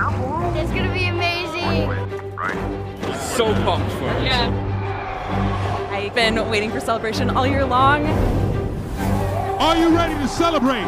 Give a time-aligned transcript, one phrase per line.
[0.00, 1.90] It's gonna be amazing.
[3.18, 4.22] So pumped for it.
[4.22, 5.88] Yeah.
[5.90, 8.06] I've been waiting for celebration all year long.
[9.58, 10.86] Are you ready to celebrate?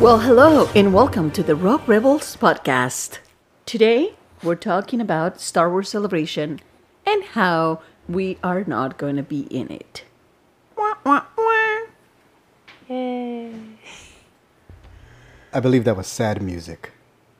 [0.00, 3.18] Well, hello and welcome to the Rogue Rebels podcast.
[3.66, 4.14] Today,
[4.44, 6.60] we're talking about Star Wars Celebration
[7.04, 10.04] and how we are not going to be in it.
[10.76, 11.24] Wah, wah,
[15.52, 16.92] I believe that was sad music.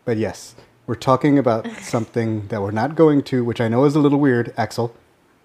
[0.04, 0.56] But yes,
[0.86, 4.18] we're talking about something that we're not going to, which I know is a little
[4.18, 4.94] weird, Axel,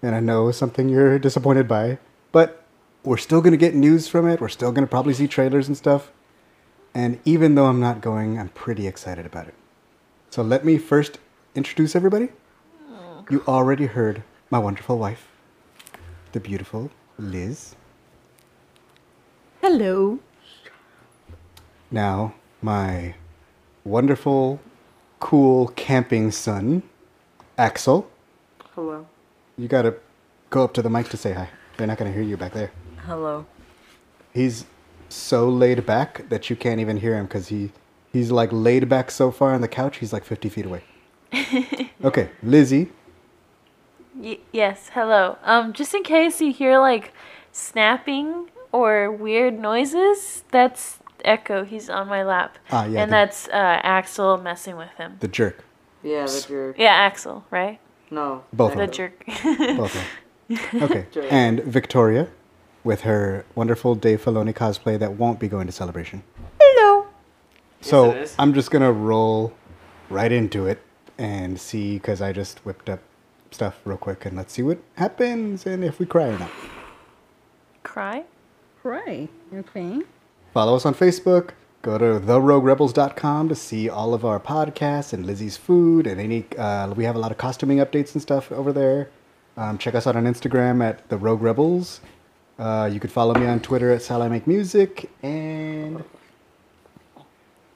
[0.02, 1.98] and I know is something you're disappointed by,
[2.32, 2.64] but
[3.04, 4.40] we're still going to get news from it.
[4.40, 6.10] We're still going to probably see trailers and stuff.
[6.92, 9.54] And even though I'm not going, I'm pretty excited about it.
[10.30, 11.18] So let me first
[11.54, 12.30] introduce everybody.
[12.90, 13.24] Oh.
[13.30, 15.28] You already heard my wonderful wife,
[16.32, 17.76] the beautiful Liz.
[19.60, 20.18] Hello.
[21.90, 23.14] Now, my
[23.84, 24.60] wonderful,
[25.20, 26.82] cool camping son,
[27.56, 28.10] Axel.
[28.74, 29.06] Hello.
[29.56, 29.96] You gotta
[30.50, 31.48] go up to the mic to say hi.
[31.76, 32.72] They're not gonna hear you back there.
[33.04, 33.46] Hello.
[34.32, 34.66] He's
[35.08, 37.70] so laid back that you can't even hear him because he
[38.12, 40.82] he's like laid back so far on the couch he's like 50 feet away.
[42.04, 42.90] okay, Lizzie.
[44.14, 45.38] Y- yes, hello.
[45.42, 47.12] Um, just in case you hear like
[47.52, 51.64] snapping or weird noises, that's Echo.
[51.64, 52.58] He's on my lap.
[52.70, 55.16] Ah, yeah, And the- that's uh, Axel messing with him.
[55.20, 55.64] The jerk.
[56.02, 56.78] Yeah, the jerk.
[56.78, 57.78] Yeah, Axel, right?
[58.10, 58.44] No.
[58.52, 58.94] Both The of them.
[58.94, 59.24] jerk.
[59.76, 60.02] Both of them.
[60.82, 61.06] Okay.
[61.30, 62.28] And Victoria
[62.84, 66.22] with her wonderful Dave Filoni cosplay that won't be going to celebration.
[66.60, 67.06] Hello.
[67.80, 68.36] So it is.
[68.38, 69.52] I'm just gonna roll
[70.08, 70.80] right into it
[71.18, 73.00] and see because I just whipped up
[73.50, 76.50] stuff real quick and let's see what happens and if we cry or not.
[77.82, 78.24] Cry?
[78.84, 79.28] Right.
[79.52, 80.02] Okay.
[80.56, 81.50] Follow us on Facebook.
[81.82, 86.46] Go to theroguerebels.com to see all of our podcasts and Lizzie's food and any.
[86.56, 89.10] Uh, we have a lot of costuming updates and stuff over there.
[89.58, 92.00] Um, check us out on Instagram at the Rogue Rebels.
[92.58, 96.02] Uh, you could follow me on Twitter at Sal I Make Music and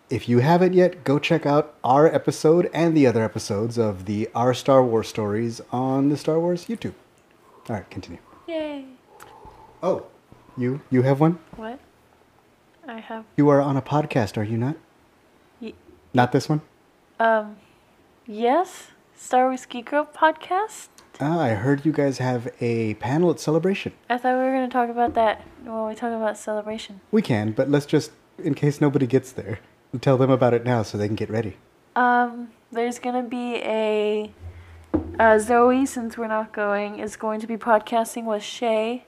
[0.08, 4.30] if you haven't yet, go check out our episode and the other episodes of the
[4.34, 6.94] Our Star Wars stories on the Star Wars YouTube.
[7.68, 8.22] All right, continue.
[8.48, 8.86] Yay.
[9.82, 10.06] Oh,
[10.56, 11.38] you you have one?
[11.56, 11.78] What?
[12.90, 13.24] I have.
[13.36, 14.76] You are on a podcast, are you not?
[15.60, 15.74] Y-
[16.12, 16.60] Not this one?
[17.20, 17.56] um,
[18.26, 18.88] yes?
[19.14, 20.88] Star Wars Geek Girl podcast?
[21.20, 23.92] Ah, I heard you guys have a panel at Celebration.
[24.08, 27.00] I thought we were going to talk about that when we talk about celebration.
[27.12, 28.10] We can, but let's just,
[28.42, 29.60] in case nobody gets there,
[30.00, 31.58] tell them about it now so they can get ready.
[31.94, 34.32] Um, there's gonna be a
[35.18, 39.04] uh, Zoe, since we're not going, is going to be podcasting with Shay.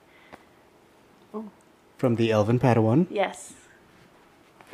[1.97, 3.07] From the Elven Padawan.
[3.11, 3.55] Yes,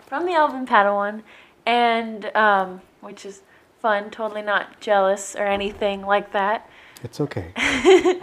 [0.08, 1.22] from the Elven Padawan,
[1.66, 3.42] and um, which is
[3.80, 4.10] fun.
[4.10, 6.68] Totally not jealous or anything like that.
[7.04, 7.52] It's okay.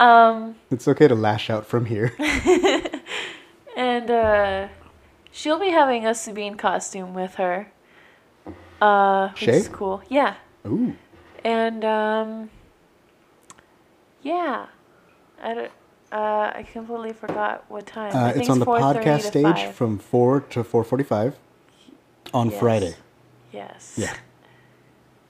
[0.00, 2.14] Um, It's okay to lash out from here.
[3.76, 4.68] and uh,
[5.32, 7.72] she'll be having a Sabine costume with her.
[8.80, 9.56] Uh, which Shay?
[9.56, 10.02] is cool.
[10.08, 10.34] Yeah.
[10.66, 10.94] Ooh.
[11.44, 12.50] And um,
[14.22, 14.66] yeah,
[15.42, 15.72] I don't.
[16.10, 18.14] Uh, I completely forgot what time.
[18.16, 19.74] Uh, it's on the podcast stage 5.
[19.74, 21.34] from 4 to 4.45
[22.32, 22.58] on Yes.
[22.60, 22.94] Friday.
[23.52, 23.94] Yes.
[23.96, 24.14] Yeah.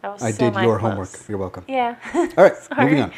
[0.02, 0.80] That was I so did your mind-close.
[0.80, 1.28] homework.
[1.28, 1.64] You're welcome.
[1.66, 1.96] Yeah.
[2.14, 2.84] All right, Sorry.
[2.84, 3.12] moving on.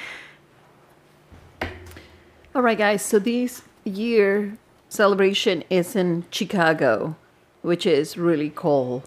[2.54, 3.02] All right, guys.
[3.02, 4.56] So this year
[4.88, 7.16] celebration is in Chicago,
[7.62, 9.04] which is really cool.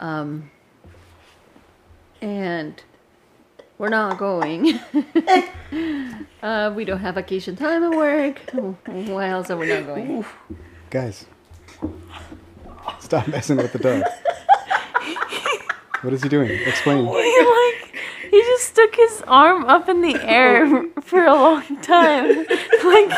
[0.00, 0.50] Um,
[2.22, 2.82] and
[3.78, 4.78] we're not going.
[6.42, 8.38] uh, we don't have vacation time at work.
[8.86, 10.24] Why else are we not going?
[10.90, 11.26] Guys,
[13.00, 14.02] stop messing with the dog.
[16.02, 16.50] what is he doing?
[16.50, 17.04] Explain.
[17.14, 17.94] He, like
[18.30, 22.46] he just stuck his arm up in the air for a long time,
[22.84, 23.10] like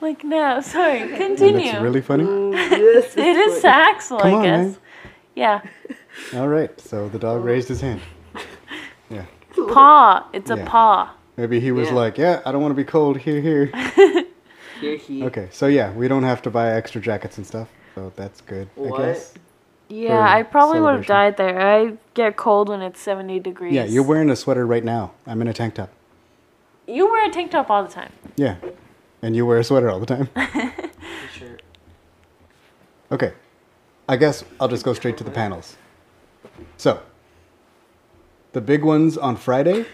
[0.00, 0.60] like now.
[0.60, 1.70] Sorry, continue.
[1.70, 2.24] it's really funny.
[2.52, 4.64] yes, it is Axel, Come I on, guess.
[4.66, 4.76] man.
[5.34, 5.60] Yeah,
[6.34, 8.00] All right, so the dog raised his hand.
[9.66, 9.74] Yeah.
[9.74, 10.26] paw.
[10.32, 11.14] It's a paw.
[11.36, 11.94] Maybe he was Yeah.
[11.94, 13.18] like, yeah, I don't want to be cold.
[13.18, 13.66] Here, here.
[14.80, 15.22] Here he.
[15.24, 17.68] Okay, so yeah, we don't have to buy extra jackets and stuff.
[17.94, 19.00] So that's good, What?
[19.00, 19.34] I guess.
[19.88, 21.60] Yeah, I probably would have died there.
[21.60, 23.72] I get cold when it's seventy degrees.
[23.72, 25.12] Yeah, you're wearing a sweater right now.
[25.26, 25.90] I'm in a tank top.
[26.88, 28.12] You wear a tank top all the time.
[28.36, 28.56] Yeah.
[29.22, 30.28] And you wear a sweater all the time.
[31.32, 31.56] Sure.
[33.10, 33.32] Okay.
[34.08, 35.76] I guess I'll just go straight to the panels.
[36.76, 37.00] So,
[38.54, 39.84] the big ones on Friday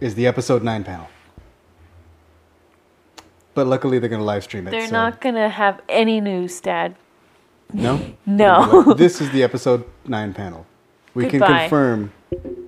[0.00, 1.08] is the episode 9 panel.
[3.54, 4.72] But luckily, they're gonna live stream it.
[4.72, 6.96] They're so- not gonna have any news, Dad.
[7.72, 8.00] No.
[8.26, 8.94] No.
[8.94, 10.66] This is the episode nine panel.
[11.14, 12.12] We can confirm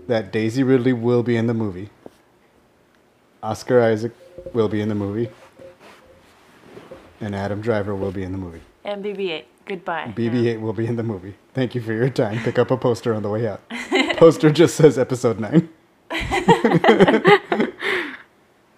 [0.06, 1.90] that Daisy Ridley will be in the movie.
[3.42, 4.12] Oscar Isaac
[4.54, 5.28] will be in the movie.
[7.20, 8.60] And Adam Driver will be in the movie.
[8.84, 9.44] and BB-8.
[9.66, 10.12] Goodbye.
[10.16, 11.34] BB-8 will be in the movie.
[11.56, 12.38] Thank you for your time.
[12.40, 13.62] Pick up a poster on the way out.
[14.18, 15.70] poster just says episode nine.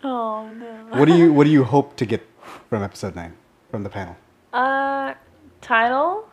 [0.05, 0.87] Oh no.
[0.97, 2.25] What do you What do you hope to get
[2.71, 3.35] from episode nine
[3.69, 4.17] from the panel?
[4.53, 5.15] Uh,
[5.61, 6.29] title.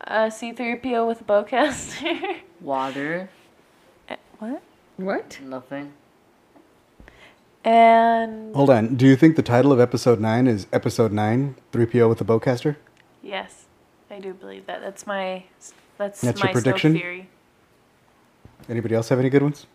[0.00, 2.38] Uh, C-3PO with a bowcaster.
[2.62, 3.28] Water.
[4.08, 4.62] Eh, what?
[4.96, 5.38] What?
[5.42, 5.92] Nothing.
[7.62, 8.94] And Hold on.
[8.96, 12.76] Do you think the title of episode nine is episode nine, 3PO with a bowcaster?
[13.22, 13.66] yes,
[14.10, 14.80] I do believe that.
[14.80, 15.44] That's my.
[15.98, 16.94] That's, That's my your prediction?
[16.94, 17.28] Snoke theory.
[18.68, 19.66] Anybody else have any good ones?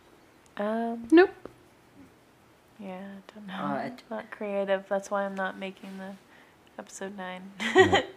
[0.58, 1.08] Um.
[1.12, 1.32] Nope.
[2.80, 3.76] Yeah, I don't know.
[3.76, 4.86] Uh, it- not creative.
[4.90, 6.14] That's why I'm not making the
[6.78, 7.42] episode nine.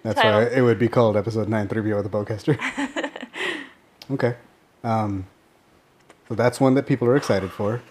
[0.03, 0.41] That's title.
[0.41, 2.57] why it would be called episode nine, 3PO with the bowcaster.
[4.13, 4.37] okay.
[4.85, 5.27] Um,
[6.29, 7.83] so that's one that people are excited for.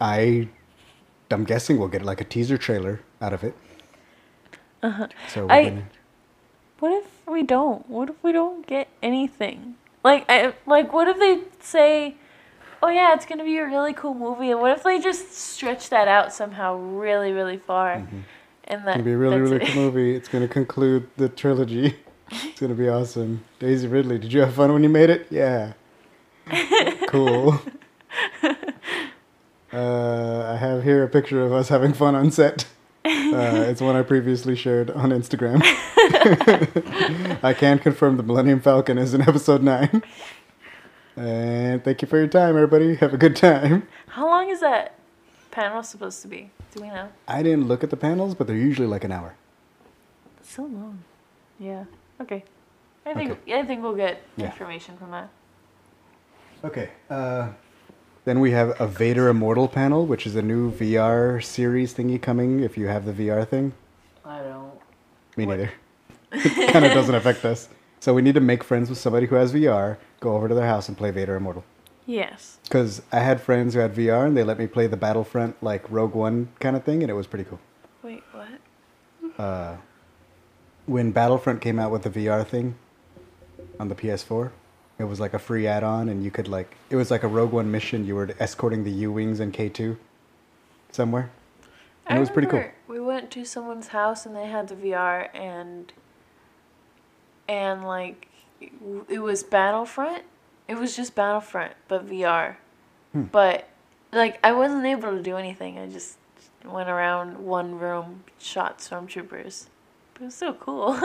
[0.00, 0.48] I,
[1.30, 3.54] I'm guessing we'll get like a teaser trailer out of it.
[4.82, 5.08] Uh-huh.
[5.28, 5.84] So we're I- gonna,
[6.78, 7.88] What if we don't?
[7.88, 9.76] What if we don't get anything?
[10.04, 12.16] Like, I like, what if they say,
[12.82, 15.90] "Oh yeah, it's gonna be a really cool movie," and what if they just stretch
[15.90, 17.92] that out somehow really, really far?
[17.92, 18.88] And that Mm-hmm.
[18.88, 20.14] it's gonna be a really, really cool movie.
[20.14, 21.96] It's gonna conclude the trilogy.
[22.32, 23.42] It's gonna be awesome.
[23.58, 25.26] Daisy Ridley, did you have fun when you made it?
[25.30, 25.72] Yeah.
[27.08, 27.60] cool.
[29.72, 32.66] Uh, I have here a picture of us having fun on set.
[33.02, 35.62] Uh, it's one I previously shared on Instagram.
[37.42, 40.02] I can confirm the Millennium Falcon is in episode 9.
[41.16, 42.94] And thank you for your time, everybody.
[42.96, 43.86] Have a good time.
[44.08, 44.94] How long is that
[45.50, 46.50] panel supposed to be?
[46.74, 47.08] Do we know?
[47.26, 49.34] I didn't look at the panels, but they're usually like an hour.
[50.38, 51.02] It's so long.
[51.58, 51.84] Yeah.
[52.20, 52.44] Okay.
[53.04, 53.58] I think Okay.
[53.58, 54.46] I think we'll get Yeah.
[54.46, 55.28] information from that.
[56.64, 56.90] Okay.
[57.08, 57.48] Uh,
[58.24, 62.60] then we have a Vader Immortal panel, which is a new VR series thingy coming
[62.60, 63.72] if you have the VR thing.
[64.24, 64.72] I don't.
[65.36, 65.72] Me neither.
[66.32, 67.68] It kind of doesn't affect us.
[68.00, 70.66] So we need to make friends with somebody who has VR, go over to their
[70.66, 71.64] house and play Vader Immortal.
[72.06, 72.58] Yes.
[72.64, 75.88] Because I had friends who had VR and they let me play the Battlefront, like
[75.90, 77.60] Rogue One kind of thing, and it was pretty cool.
[78.02, 79.38] Wait, what?
[79.38, 79.76] Uh,
[80.86, 82.74] when Battlefront came out with the VR thing
[83.78, 84.50] on the PS4,
[84.98, 87.28] it was like a free add on, and you could, like, it was like a
[87.28, 88.06] Rogue One mission.
[88.06, 89.96] You were escorting the U Wings and K2
[90.90, 91.30] somewhere.
[92.06, 92.64] And I it was pretty cool.
[92.88, 95.92] We went to someone's house and they had the VR and
[97.50, 98.28] and like
[99.08, 100.22] it was Battlefront.
[100.68, 102.56] It was just Battlefront but VR.
[103.12, 103.22] Hmm.
[103.22, 103.68] But
[104.12, 105.78] like I wasn't able to do anything.
[105.78, 106.16] I just
[106.64, 109.66] went around one room, shot stormtroopers.
[110.14, 110.96] It was so cool.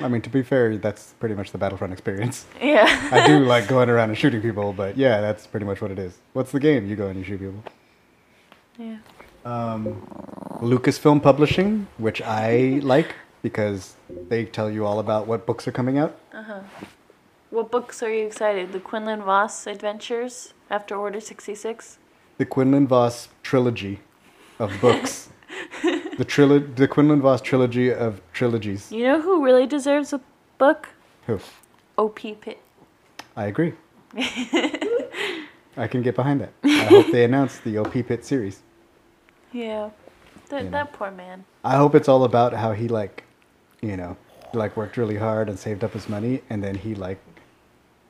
[0.00, 2.46] I mean, to be fair, that's pretty much the Battlefront experience.
[2.60, 3.08] yeah.
[3.12, 5.98] I do like going around and shooting people, but yeah, that's pretty much what it
[5.98, 6.18] is.
[6.32, 6.88] What's the game?
[6.88, 7.62] You go and you shoot people.
[8.78, 8.96] yeah.
[9.44, 10.00] Um,
[10.62, 13.96] Lucasfilm Publishing, which I like because
[14.28, 16.16] they tell you all about what books are coming out.
[16.32, 16.60] Uh huh.
[17.50, 18.72] What books are you excited?
[18.72, 21.98] The Quinlan Vos Adventures after Order 66?
[22.38, 24.00] The Quinlan Vos trilogy
[24.58, 25.28] of books.
[25.82, 28.90] the trilo- the Quinlan Vos trilogy of trilogies.
[28.90, 30.20] You know who really deserves a
[30.56, 30.88] book?
[31.26, 31.40] Who?
[31.98, 32.58] OP Pitt.
[33.36, 33.74] I agree.
[35.76, 36.52] I can get behind that.
[36.64, 38.60] I hope they announce the OP Pit series.
[39.52, 39.90] Yeah.
[40.48, 40.70] That, You know.
[40.70, 41.44] that poor man.
[41.64, 43.24] I hope it's all about how he like,
[43.82, 44.16] you know,
[44.54, 47.18] like worked really hard and saved up his money, and then he like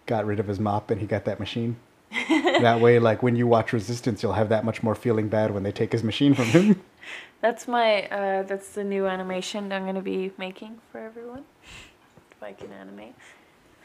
[0.06, 1.76] got rid of his mop and he got that machine.
[2.28, 5.62] that way, like when you watch Resistance, you'll have that much more feeling bad when
[5.62, 6.82] they take his machine from him.
[7.40, 11.42] That's my, uh, that's the new animation I'm going to be making for everyone.
[12.30, 13.16] If I can animate.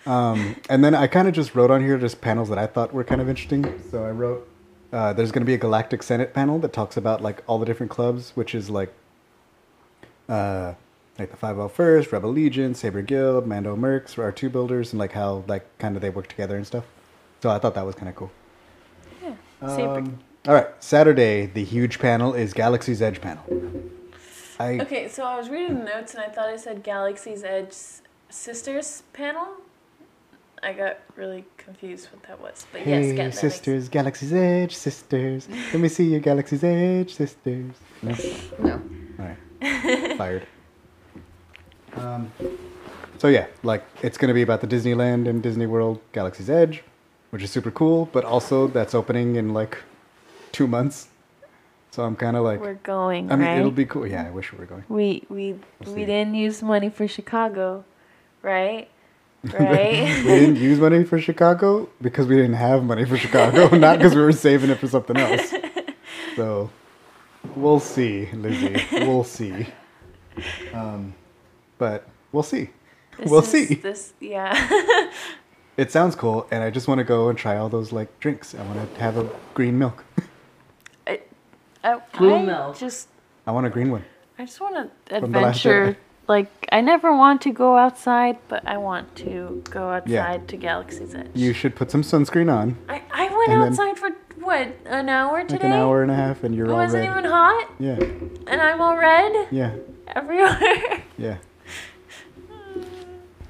[0.06, 2.94] Um, and then I kind of just wrote on here just panels that I thought
[2.94, 3.82] were kind of interesting.
[3.90, 4.48] So I wrote,
[4.94, 7.66] uh, there's going to be a Galactic Senate panel that talks about like all the
[7.66, 8.94] different clubs, which is like,
[10.30, 10.76] uh,
[11.20, 15.66] like the 501st, Rebel Legion, Saber Guild, Mando Mercs, R2 Builders, and like how like
[15.80, 16.86] kind of they work together and stuff.
[17.42, 18.32] So I thought that was kind of cool.
[19.24, 19.36] Yeah.
[19.62, 23.44] Um, all right, Saturday the huge panel is Galaxy's Edge panel.
[24.60, 27.74] I Okay, so I was reading the notes and I thought I said Galaxy's Edge
[28.30, 29.48] Sisters panel.
[30.64, 32.66] I got really confused what that was.
[32.72, 35.48] But yes, Hey, get makes- sisters, Galaxy's Edge, sisters.
[35.72, 37.74] Let me see your Galaxy's Edge, sisters.
[38.02, 38.16] No?
[38.60, 38.82] No.
[39.20, 39.26] All
[39.62, 40.18] right.
[40.18, 40.48] Fired.
[42.00, 42.32] Um,
[43.18, 46.84] so yeah, like it's gonna be about the Disneyland and Disney World Galaxy's Edge,
[47.32, 48.10] which is super cool.
[48.12, 49.78] But also that's opening in like
[50.52, 51.08] two months,
[51.92, 53.58] So I'm kind of like, We're going, I mean, right?
[53.60, 54.06] it'll be cool.
[54.08, 54.84] Yeah, I wish we were going.
[54.90, 57.84] we we We'll we didn't use money for Chicago,
[58.42, 58.88] right?
[59.54, 60.24] Right?
[60.26, 64.16] we didn't use money for Chicago because we didn't have money for Chicago, not because
[64.16, 65.54] we were saving it for something else.
[66.36, 66.70] So
[67.56, 68.84] we'll see, Lizzie.
[68.92, 69.68] We'll see.
[70.74, 71.14] Um,
[71.78, 72.70] but we'll see.
[73.18, 73.76] This we'll is- see.
[73.76, 75.12] This yeah.
[75.78, 78.56] It sounds cool, and I just want to go and try all those like drinks.
[78.56, 80.04] I want to have a green milk.
[81.06, 81.20] I,
[81.84, 82.80] I, Blue I milk.
[82.80, 83.10] just
[83.46, 84.04] I want a green one.
[84.40, 85.98] I just want to From the last adventure.
[86.28, 90.38] Like I never want to go outside, but I want to go outside Yeah.
[90.48, 91.30] to Galaxy's Edge.
[91.36, 95.10] You should put some sunscreen on, I, I went And then- outside for what an
[95.10, 95.54] hour today.
[95.58, 97.12] like an hour and a half, and you're It all wasn't red.
[97.20, 98.00] even hot, Yeah,
[98.48, 99.76] and I'm all red yeah,
[100.16, 101.04] everywhere.
[101.20, 101.38] yeah.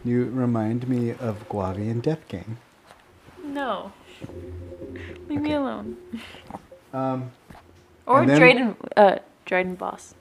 [0.06, 2.58] You remind me of Guavian Death Gang.
[3.44, 3.92] no,
[5.28, 5.98] leave me alone.
[6.94, 7.32] Um,
[8.06, 10.16] Or then- Dryden, uh, Dryden Vos.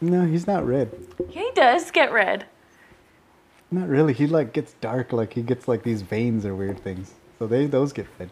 [0.00, 0.90] no, he's not red.
[1.30, 2.46] Yeah, he does get red.
[3.70, 4.12] Not really.
[4.12, 5.12] He like gets dark.
[5.12, 7.14] Like he gets like these veins or weird things.
[7.38, 8.30] So they those get red.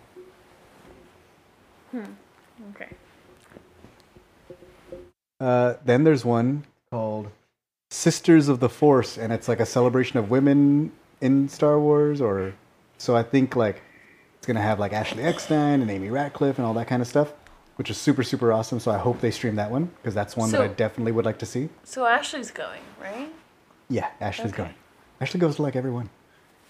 [1.93, 2.13] Hmm.
[2.75, 2.89] Okay.
[5.41, 7.29] Uh, then there's one called
[7.91, 12.21] Sisters of the Force, and it's like a celebration of women in Star Wars.
[12.21, 12.55] Or
[12.99, 13.83] so I think like
[14.37, 17.33] it's gonna have like Ashley Eckstein and Amy Ratcliffe and all that kind of stuff,
[17.77, 18.79] which is super super awesome.
[18.79, 21.39] So I hope they stream that one because that's one that I definitely would like
[21.39, 21.71] to see.
[21.85, 23.33] So Ashley's going, right?
[23.89, 24.65] Yeah, Ashley's Okay.
[24.65, 24.75] going.
[25.21, 26.11] Ashley goes to like everyone.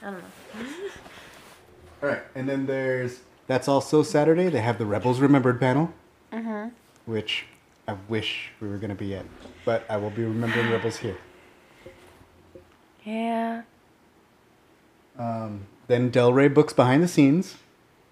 [0.02, 0.66] I don't know.
[2.02, 4.48] All right, and then there's that's also Saturday.
[4.50, 5.92] They have the Rebels Remembered panel,
[6.32, 6.68] mm-hmm.
[7.06, 7.46] which
[7.88, 9.28] I wish we were gonna be in.
[9.64, 11.16] but I will be remembering Rebels here.
[13.04, 13.62] Yeah.
[15.18, 17.56] Um, then Del Rey books behind the scenes,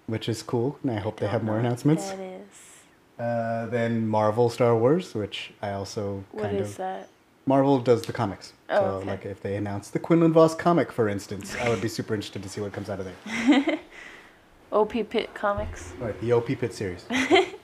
[0.07, 2.09] which is cool, and I hope they have more announcements.
[2.09, 3.19] That is.
[3.19, 7.09] Uh, then Marvel Star Wars, which I also What kind is of that?
[7.45, 8.53] Marvel does the comics.
[8.69, 9.07] Oh, so okay.
[9.07, 12.43] like if they announce the Quinlan Vos comic, for instance, I would be super interested
[12.43, 13.79] to see what comes out of there.
[14.71, 15.93] OP Pit Comics.
[15.99, 17.05] Right, the OP Pit series.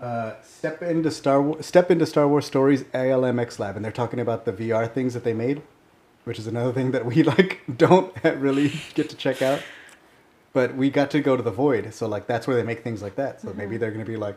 [0.00, 1.66] uh, step into Star Wars.
[1.66, 5.34] Step into Star Wars Stories ILMxLAB, and they're talking about the VR things that they
[5.34, 5.62] made,
[6.24, 9.62] which is another thing that we like don't really get to check out.
[10.52, 13.02] But we got to go to the Void, so like that's where they make things
[13.02, 13.40] like that.
[13.40, 14.36] So maybe they're gonna be like,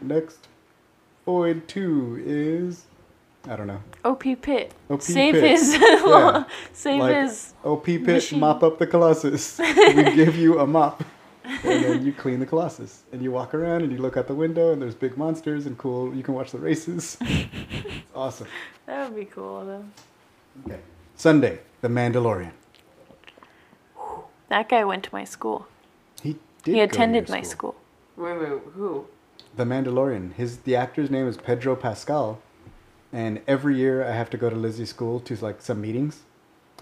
[0.00, 0.48] next
[1.26, 2.86] Void Two is,
[3.46, 4.72] I don't know, OP Pit.
[4.90, 5.44] OP Save Pit.
[5.44, 5.74] his.
[5.80, 6.44] Yeah.
[6.72, 7.54] Save like his.
[7.62, 8.40] OP Pit machine.
[8.40, 9.58] mop up the Colossus.
[9.94, 11.04] we give you a mop,
[11.44, 14.34] and then you clean the Colossus, and you walk around and you look out the
[14.34, 16.14] window, and there's big monsters and cool.
[16.14, 17.16] You can watch the races.
[17.20, 18.48] it's awesome.
[18.86, 19.84] That would be cool though.
[20.66, 20.80] Okay.
[21.16, 22.52] Sunday, The Mandalorian.
[24.48, 25.66] That guy went to my school.
[26.22, 26.72] He did.
[26.72, 27.74] he go to attended your my school.
[28.16, 29.06] Wait, wait, who?
[29.56, 30.34] The Mandalorian.
[30.34, 32.40] His the actor's name is Pedro Pascal,
[33.12, 36.20] and every year I have to go to Lizzie's school to like some meetings,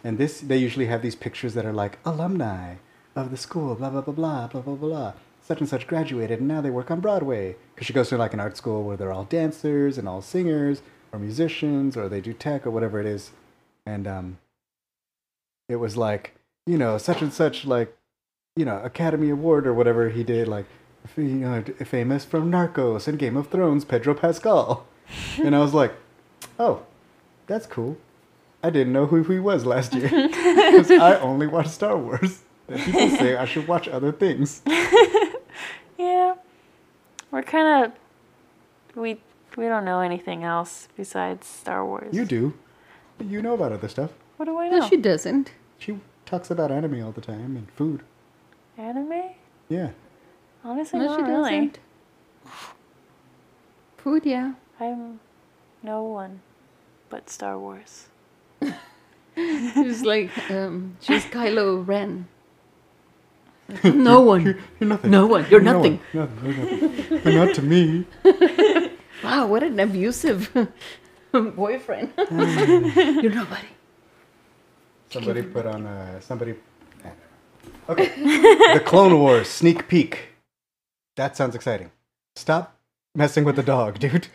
[0.03, 2.77] and this they usually have these pictures that are like alumni
[3.17, 5.13] of the school, blah blah blah blah blah blah blah.
[5.43, 8.35] Such and such graduated, and now they work on Broadway because she goes to like
[8.35, 12.33] an art school where they're all dancers and all singers or musicians or they do
[12.33, 13.33] tech or whatever it is,
[13.85, 14.39] and um,
[15.69, 16.35] it was like
[16.67, 17.97] you know such and such like
[18.57, 20.67] you know Academy Award or whatever he did like
[21.17, 24.87] you know famous from Narcos and Game of Thrones Pedro Pascal,
[25.39, 25.95] and I was like,
[26.59, 26.83] oh,
[27.47, 27.97] that's cool.
[28.63, 32.43] I didn't know who he was last year because I only watch Star Wars.
[32.71, 34.63] And people say I should watch other things.
[35.99, 36.35] Yeah.
[37.31, 37.93] We're kind of.
[38.97, 39.21] We
[39.57, 42.15] we don't know anything else besides Star Wars.
[42.15, 42.55] You do.
[43.23, 44.11] You know about other stuff.
[44.39, 44.79] What do I know?
[44.79, 45.53] No, she doesn't.
[45.79, 48.03] She talks about anime all the time and food.
[48.79, 49.35] Anime?
[49.69, 49.91] Yeah.
[50.65, 51.51] Honestly, No, not she really.
[51.51, 51.79] doesn't.
[53.99, 54.55] Food, yeah.
[54.81, 55.21] I'm
[55.83, 56.41] no one
[57.11, 58.07] but Star Wars.
[59.35, 62.27] She's like, um, she's Kylo Ren.
[63.85, 64.43] No one.
[64.45, 65.11] You're nothing.
[65.11, 65.47] No one.
[65.51, 66.01] You're No nothing.
[66.13, 66.29] one.
[66.29, 67.09] Nothing.
[67.11, 67.35] You're nothing.
[67.37, 68.07] Not to me.
[69.23, 70.51] Wow, what an abusive
[71.33, 72.11] boyfriend.
[72.17, 73.69] You're nobody.
[75.11, 76.55] Somebody put on uh, somebody.
[77.89, 78.09] Okay.
[78.73, 80.29] the Clone Wars sneak peek.
[81.17, 81.91] That sounds exciting.
[82.35, 82.79] Stop
[83.15, 84.29] messing with the dog, dude.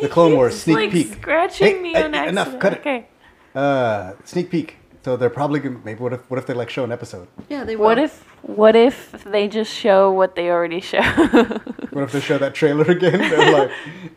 [0.00, 1.12] The Clone Wars sneak like peek.
[1.14, 2.28] scratching Hey, me hey, on accident.
[2.48, 2.78] enough, cut it.
[2.78, 3.06] Okay.
[3.52, 4.76] Uh, sneak peek.
[5.04, 7.28] So they're probably gonna, maybe what if what if they like show an episode?
[7.48, 7.86] Yeah, they will.
[7.86, 11.00] What if what if they just show what they already show?
[11.90, 13.18] What if they show that trailer again?
[13.18, 13.70] They're like,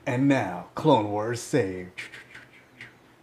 [0.06, 2.02] and now Clone Wars saved.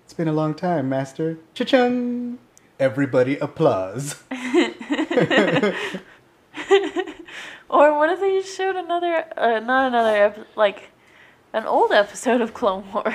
[0.02, 1.38] It's been a long time, Master.
[1.54, 2.38] Cha-chung!
[2.80, 4.16] Everybody applause.
[7.68, 10.90] or what if they just showed another uh, not another ep- like
[11.52, 13.14] an old episode of Clone Wars.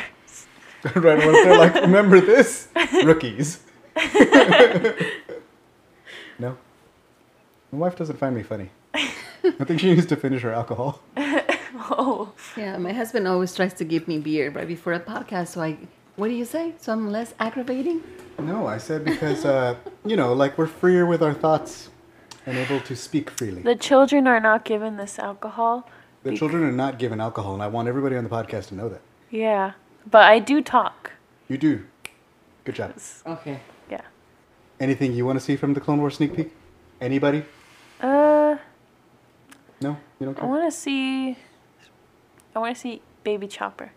[0.95, 2.67] right when they're like, remember this?
[3.03, 3.59] Rookies.
[6.39, 6.57] no.
[7.71, 8.69] My wife doesn't find me funny.
[8.93, 11.01] I think she needs to finish her alcohol.
[11.75, 15.50] Oh, Yeah, my husband always tries to give me beer right before a podcast.
[15.50, 15.77] So I,
[16.15, 16.73] what do you say?
[16.79, 18.03] So I'm less aggravating.
[18.39, 21.89] No, I said because, uh, you know, like we're freer with our thoughts
[22.45, 23.63] and able to speak freely.
[23.63, 25.89] the children are not given this alcohol.
[26.21, 28.88] The children are not given alcohol, and I want everybody on the podcast to know
[28.89, 29.01] that.
[29.31, 29.73] Yeah,
[30.09, 31.12] but I do talk.
[31.50, 31.83] You do.
[32.65, 32.93] Good job.
[33.25, 33.59] Okay.
[34.84, 34.90] Yeah.
[34.90, 36.52] Anything you want to see from the Clone Wars sneak peek?
[37.00, 37.44] Anybody?
[38.02, 38.58] Uh,
[39.82, 39.98] No?
[40.20, 41.38] You don't I want to see.
[42.56, 43.92] I want to see Baby Chopper.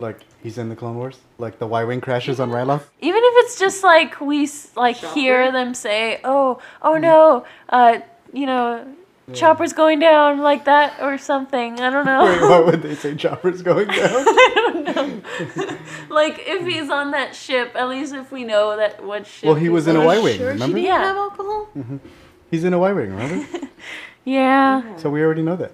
[0.00, 1.18] Like, he's in the Clone Wars?
[1.38, 2.84] Like the Y-Wing crashes on Ryloth?
[3.00, 7.98] Even if it's just like we s- like hear them say, "Oh, oh no, uh,
[8.32, 8.86] you know,
[9.34, 12.48] Chopper's going down like that or something." I don't Wait, know.
[12.50, 14.24] why would they say Chopper's going down?
[16.10, 19.46] like if he's on that ship, at least if we know that what ship.
[19.46, 20.76] Well, he was in a Are Y-Wing, sure remember?
[20.78, 21.04] She didn't Yeah.
[21.04, 21.68] have alcohol?
[21.76, 21.96] Mm-hmm.
[22.50, 23.46] He's in a Y-Wing, remember?
[24.24, 24.96] Yeah.
[24.96, 25.72] so we already know that.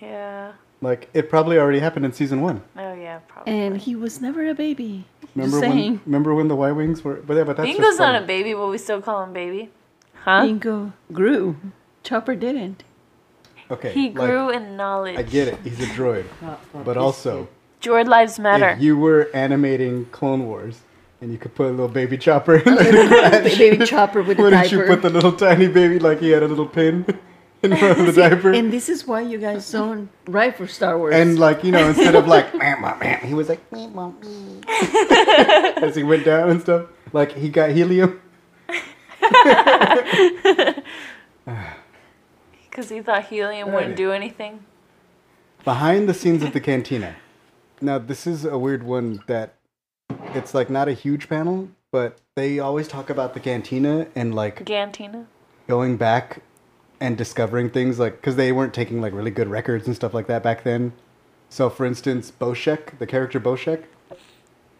[0.00, 0.52] Yeah.
[0.82, 2.62] Like, it probably already happened in season one.
[2.76, 3.52] Oh yeah, probably.
[3.52, 5.06] And he was never a baby.
[5.34, 5.78] Remember Just when?
[5.78, 6.00] saying.
[6.04, 7.14] Remember when the Y-wings were?
[7.16, 8.24] But yeah, but that's Bingo's just not funny.
[8.24, 9.70] a baby, but we still call him baby.
[10.24, 10.42] Huh?
[10.44, 11.56] Bingo grew.
[12.02, 12.84] Chopper didn't.
[13.70, 15.16] Okay, He like, grew in knowledge.
[15.18, 15.58] I get it.
[15.64, 16.26] He's a droid,
[16.84, 17.48] but also,
[17.86, 18.70] Droid lives matter.
[18.70, 20.80] if you were animating Clone Wars
[21.20, 24.70] and you could put a little baby chopper in there, baby Chopper with a wouldn't
[24.72, 24.94] you diaper.
[24.94, 27.04] put the little tiny baby like he had a little pin
[27.62, 28.52] in front of the See, diaper?
[28.52, 31.14] And this is why you guys don't write for Star Wars.
[31.14, 34.14] And like you know, instead of like "Meow, meow, meow," he was like "Meow, meow,
[34.20, 34.60] meow,"
[35.86, 36.86] as he went down and stuff.
[37.12, 38.20] Like he got helium.
[42.68, 43.74] Because he thought helium Alrighty.
[43.74, 44.64] wouldn't do anything.
[45.64, 47.16] Behind the scenes of the cantina.
[47.80, 49.54] Now this is a weird one that
[50.34, 54.64] it's like not a huge panel, but they always talk about the cantina and like
[54.64, 55.26] Gantina.
[55.66, 56.42] going back
[57.00, 60.26] and discovering things like because they weren't taking like really good records and stuff like
[60.26, 60.92] that back then.
[61.48, 63.84] So, for instance, Boshek, the character Boshek,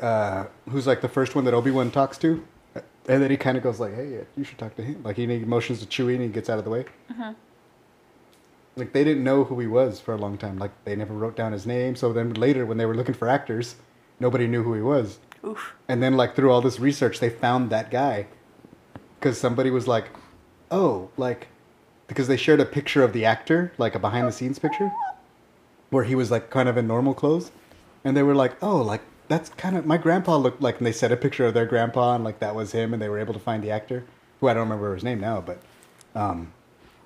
[0.00, 2.44] uh, who's like the first one that Obi Wan talks to,
[2.74, 5.26] and then he kind of goes like, "Hey, you should talk to him." Like he
[5.26, 6.86] motions to Chewie and he gets out of the way.
[8.76, 10.58] Like they didn't know who he was for a long time.
[10.58, 11.96] Like they never wrote down his name.
[11.96, 13.76] So then later, when they were looking for actors,
[14.20, 15.18] nobody knew who he was.
[15.44, 15.72] Oof.
[15.88, 18.26] And then like through all this research, they found that guy
[19.18, 20.10] because somebody was like,
[20.70, 21.48] "Oh, like,"
[22.06, 24.92] because they shared a picture of the actor, like a behind the scenes picture,
[25.88, 27.52] where he was like kind of in normal clothes,
[28.04, 30.92] and they were like, "Oh, like that's kind of my grandpa looked like." And they
[30.92, 33.32] set a picture of their grandpa, and like that was him, and they were able
[33.32, 34.04] to find the actor,
[34.40, 35.62] who I don't remember his name now, but
[36.14, 36.52] um,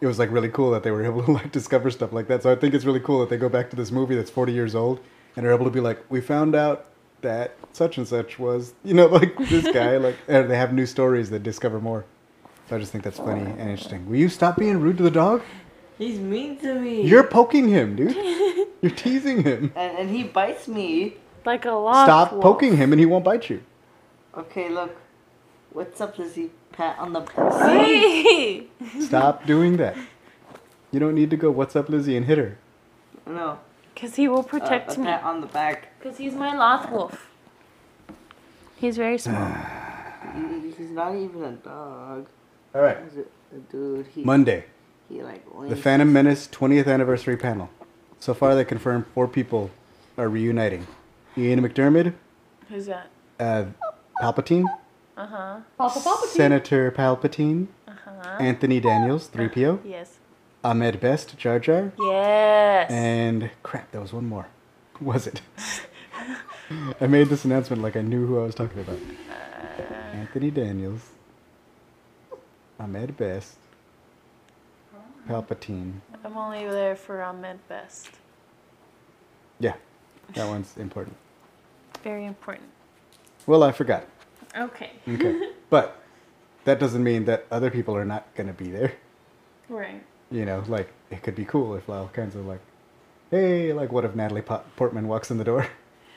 [0.01, 2.43] it was like really cool that they were able to like discover stuff like that.
[2.43, 4.53] So I think it's really cool that they go back to this movie that's 40
[4.53, 5.01] years old
[5.37, 6.87] and are able to be like, we found out
[7.23, 10.87] that such and such was, you know, like this guy, like, and they have new
[10.87, 12.05] stories that discover more.
[12.69, 14.09] So I just think that's funny and interesting.
[14.09, 15.43] Will you stop being rude to the dog?
[15.99, 17.03] He's mean to me.
[17.03, 18.17] You're poking him, dude.
[18.81, 19.73] You're teasing him.
[19.77, 21.17] and and he bites me.
[21.45, 22.07] Like a lot.
[22.07, 23.63] Stop poking him and he won't bite you.
[24.37, 24.97] Okay, look.
[25.73, 26.51] What's up, Lizzie?
[26.73, 27.21] Pat on the
[27.67, 28.67] Hey!
[29.01, 29.97] Stop doing that.
[30.91, 32.59] You don't need to go, what's up, Lizzie, and hit her.
[33.27, 33.59] No.
[33.95, 35.07] Because he will Uh, protect a me.
[35.07, 35.89] pat on the back.
[35.99, 37.31] Because he's my Loth Wolf.
[38.77, 39.53] He's very small.
[40.35, 42.27] He, he's not even a dog.
[42.75, 42.99] All right.
[43.05, 44.07] He's a, a dude.
[44.15, 44.65] He Monday.
[45.09, 45.77] he like The.
[45.77, 47.69] Phantom Menace 20th anniversary panel.
[48.19, 49.71] So far, they confirmed four people
[50.19, 50.87] are reuniting.
[51.39, 52.15] Ian McDiarmid,
[52.69, 53.07] Who's that?
[53.39, 53.67] uh,
[54.21, 54.65] Palpatine,
[55.21, 55.57] Uh huh.
[55.77, 58.37] Papa Papa Senator Palpatine, Uh-huh.
[58.41, 60.17] Anthony Daniels, 3PO, Yes.
[60.65, 62.91] Ahmed Best, Jar Jar, Yes.
[62.91, 64.47] and crap, there was one more.
[64.95, 65.43] Who was it?
[67.03, 68.99] I made this announcement like I knew who I was talking about.
[70.15, 71.11] Anthony Daniels,
[72.79, 73.57] Ahmed Best,
[75.29, 76.01] Palpatine.
[76.25, 78.09] I'm only there for Ahmed Best.
[79.59, 79.75] Yeah,
[80.35, 81.17] that one's important.
[82.03, 82.69] Very important.
[83.47, 84.05] Well, I forgot.
[84.57, 84.91] Okay.
[85.09, 85.51] Okay.
[85.71, 86.03] but
[86.65, 88.93] that doesn't mean that other people are not going to be there.
[89.69, 90.03] Right.
[90.31, 92.61] You know, like, it could be cool if all kinds of like,
[93.31, 95.69] hey, like, what if Natalie Po- Portman walks in the door?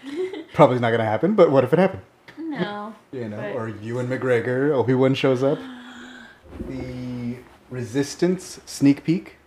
[0.53, 2.03] Probably not going to happen, but what if it happened?
[2.37, 2.95] No.
[3.11, 5.59] You know, But- or Ewan McGregor, Obi Wan shows up.
[6.67, 7.37] The
[7.69, 9.37] Resistance sneak peek.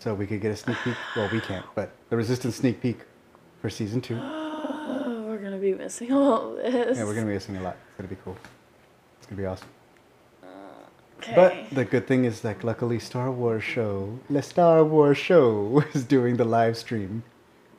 [0.00, 0.96] So we could get a sneak peek.
[1.14, 3.00] Well, we can't, but the Resistance sneak peek
[3.60, 4.18] for season two.
[4.94, 6.98] Oh, we're gonna be missing all this.
[6.98, 7.76] Yeah, we're gonna be missing a lot.
[7.88, 8.36] It's gonna be cool.
[9.18, 9.68] It's gonna be awesome.
[10.42, 10.46] Uh,
[11.34, 11.66] but Okay.
[11.72, 16.36] the good thing is, like, luckily, Star Wars show, the Star Wars show is doing
[16.36, 17.22] the live stream,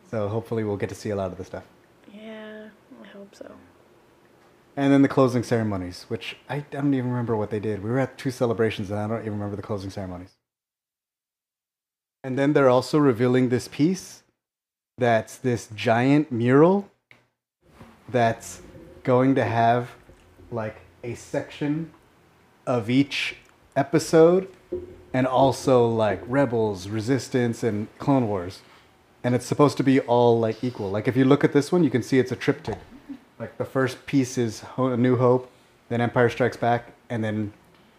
[0.09, 1.63] so hopefully we'll get to see a lot of the stuff.
[2.13, 2.67] Yeah,
[3.03, 3.51] I hope so.
[4.75, 7.83] And then the closing ceremonies, which I don't even remember what they did.
[7.83, 10.31] We were at two celebrations, and I don't even remember the closing ceremonies.
[12.23, 14.23] And then they're also revealing this piece
[14.97, 16.89] that's this giant mural
[18.13, 18.61] that's
[19.03, 19.89] going to have
[20.51, 21.91] like a section
[22.65, 23.35] of each
[23.75, 24.47] episode
[25.13, 28.61] and also like Rebels, Resistance, and Clone Wars.
[29.23, 30.89] And it's supposed to be all like equal.
[30.89, 32.77] Like if you look at this one, you can see it's a triptych.
[33.39, 35.51] Like the first piece is Ho- A New Hope,
[35.89, 37.51] then Empire Strikes Back, and then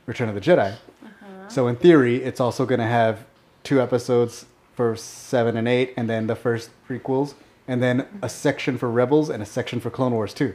[0.07, 0.73] Return of the Jedi.
[0.73, 1.49] Uh-huh.
[1.49, 3.27] So in theory, it's also going to have
[3.63, 7.35] two episodes for seven and eight, and then the first prequels,
[7.67, 10.55] and then a section for Rebels and a section for Clone Wars too.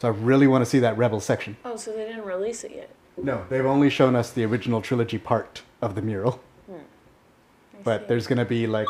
[0.00, 1.56] So I really want to see that Rebels section.
[1.64, 2.90] Oh, so they didn't release it yet.
[3.16, 6.40] No, they've only shown us the original trilogy part of the mural.
[6.70, 6.74] I
[7.84, 8.06] But see.
[8.08, 8.86] there's gonna be like,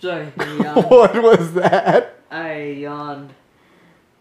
[0.00, 2.18] Sorry, what was that?
[2.30, 3.32] I yawned.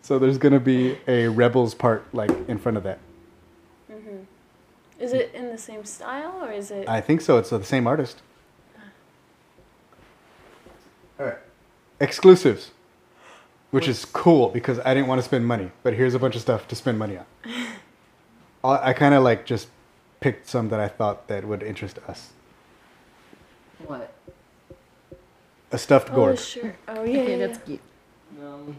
[0.02, 3.00] So there's gonna be a Rebels part like in front of that.
[3.91, 4.24] Mm-hmm.
[5.00, 6.88] Is it in the same style or is it?
[6.88, 7.38] I think so.
[7.38, 8.22] It's the same artist.
[11.19, 11.38] All right,
[12.04, 12.72] exclusives,
[13.72, 16.42] which is cool because I didn't want to spend money, but here's a bunch of
[16.42, 17.26] stuff to spend money on.
[18.63, 19.70] I, I kind of like just
[20.20, 22.32] picked some that I thought that would interest us.
[23.88, 24.13] What?
[25.72, 26.38] A stuffed oh, Gorg.
[26.38, 26.76] sure.
[26.88, 27.22] Oh yeah.
[27.22, 27.82] Okay, yeah, that's cute.
[28.38, 28.76] No.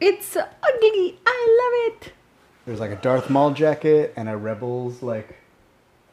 [0.00, 1.18] It's ugly.
[1.26, 2.12] I love it.
[2.66, 5.36] There's like a Darth Maul jacket and a Rebels like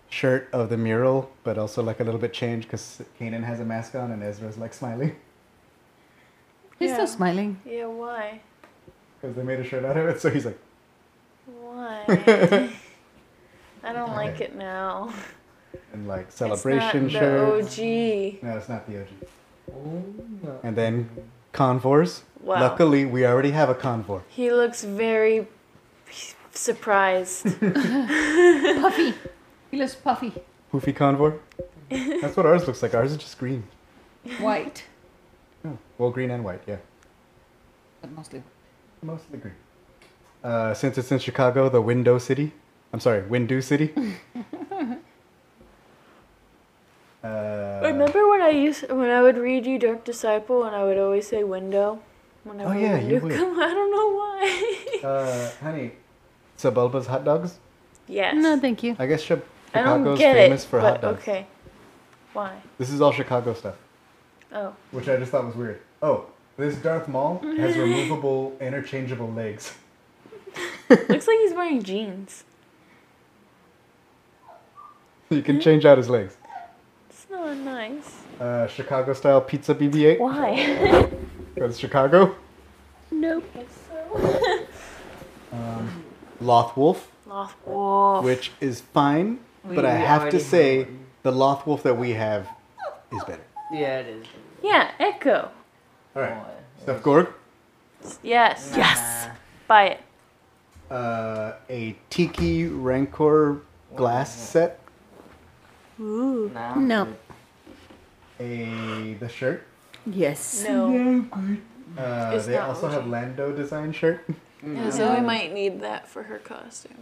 [0.10, 3.66] shirt of the mural, but also like a little bit changed because Kanan has a
[3.66, 5.16] mask on and Ezra's like smiling
[6.82, 6.96] He's Yeah.
[6.96, 7.60] still smiling.
[7.66, 7.86] Yeah.
[7.88, 8.42] Why?
[9.22, 10.20] because they made a shirt out of it.
[10.20, 10.58] So he's like,
[11.46, 12.04] Why?
[13.84, 15.14] I don't like it now.
[15.94, 17.76] and like It's celebration not shirts.
[17.76, 18.44] The OG.
[18.44, 19.08] No, it's not the OG.
[19.72, 20.04] Oh,
[20.44, 20.60] no.
[20.64, 21.10] And then
[21.54, 22.24] convors.
[22.42, 22.60] Wow.
[22.62, 24.24] Luckily, we already have a convor.
[24.28, 25.48] He looks very
[26.52, 27.44] surprised.
[27.60, 29.14] Puffy.
[29.70, 30.34] He looks puffy.
[30.72, 31.40] Hoofy convor.
[31.90, 32.94] That's what ours looks like.
[32.96, 33.64] Ours is just green.
[34.40, 34.84] White.
[36.02, 36.78] Well, green and white, yeah.
[38.02, 38.42] But mostly.
[39.04, 39.54] Mostly green.
[40.44, 42.54] Uh, since it's in Chicago, the Window City.
[42.92, 43.94] I'm sorry, Windu City.
[47.24, 50.98] uh, Remember when I used when I would read you Dark Disciple and I would
[50.98, 52.02] always say window?
[52.46, 53.34] Whenever Oh, yeah, you would.
[53.34, 55.08] come, I don't know why.
[55.08, 55.92] Uh, honey,
[56.58, 57.60] Sebulba's hot dogs.
[58.08, 58.34] yes.
[58.36, 58.96] No, thank you.
[58.98, 59.40] I guess Chi-
[59.76, 61.22] I don't get famous it, for but hot dogs.
[61.22, 61.46] okay.
[62.34, 62.58] Why?
[62.80, 63.76] This is all Chicago stuff,
[64.52, 64.74] Oh.
[64.90, 65.80] which I just thought was weird.
[66.02, 66.26] Oh,
[66.58, 69.76] this Darth Maul has removable, interchangeable legs.
[70.90, 72.44] Looks like he's wearing jeans.
[75.30, 76.36] You can change out his legs.
[77.10, 78.18] It's not nice.
[78.40, 80.20] Uh, Chicago style pizza BB-8.
[80.20, 81.10] Why?
[81.54, 82.36] Because Chicago.
[83.12, 83.44] Nope.
[86.40, 88.24] Loth Wolf, Loth Wolf.
[88.26, 90.88] which is fine, We- but I have to say have
[91.24, 92.48] the Loth Wolf that we have
[93.14, 93.44] is better.
[93.72, 94.26] Yeah, it is.
[94.64, 95.52] Yeah, Echo.
[96.16, 96.64] All right, What?
[96.82, 97.28] Stuff Gorg.
[98.24, 98.74] Yes.
[98.76, 99.28] Yes.
[99.68, 100.00] Buy it.
[100.90, 103.62] Uh, a Tiki Rancor
[103.96, 104.80] glass set.
[106.00, 106.50] Ooh.
[106.54, 106.76] Nah.
[106.76, 107.08] No.
[108.40, 109.66] A the shirt.
[110.06, 110.66] Yes.
[110.68, 111.26] No.
[111.98, 113.08] Uh, It's they not also have OG.
[113.10, 114.26] Lando design shirt.
[114.66, 116.94] Yeah, so we might need that for her costume.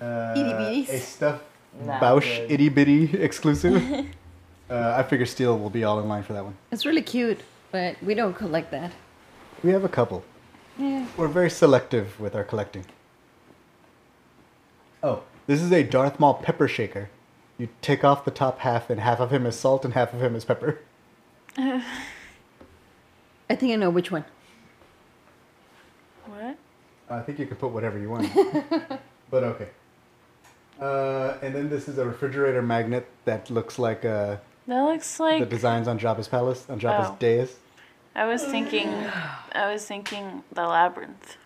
[0.00, 0.88] Uh, Itty bitties.
[0.90, 1.44] a stuffed
[1.84, 2.50] Nah, Bausch good.
[2.50, 3.76] itty bitty exclusive.
[4.70, 6.56] uh, I figure Steel will be all in line for that one.
[6.72, 8.92] It's really cute, but we don't collect that.
[9.62, 10.24] We have a couple.
[10.78, 11.06] Yeah.
[11.16, 12.84] We're very selective with our collecting.
[15.02, 17.10] Oh, this is a Darth Maul pepper shaker.
[17.56, 20.22] You take off the top half, and half of him is salt, and half of
[20.22, 20.78] him is pepper.
[21.56, 21.80] Uh,
[23.50, 24.24] I think I know which one.
[26.26, 26.56] What?
[27.10, 28.32] I think you can put whatever you want.
[29.30, 29.68] but okay.
[30.80, 34.36] Uh, and then this is a refrigerator magnet that looks like uh,
[34.68, 37.16] That looks like the designs on Jabba's palace, on Jabba's Oh.
[37.18, 37.56] dais.
[38.14, 38.88] I was thinking
[39.52, 41.38] I was thinking the labyrinth.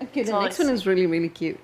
[0.00, 1.58] Okay, the next one is really, really cute.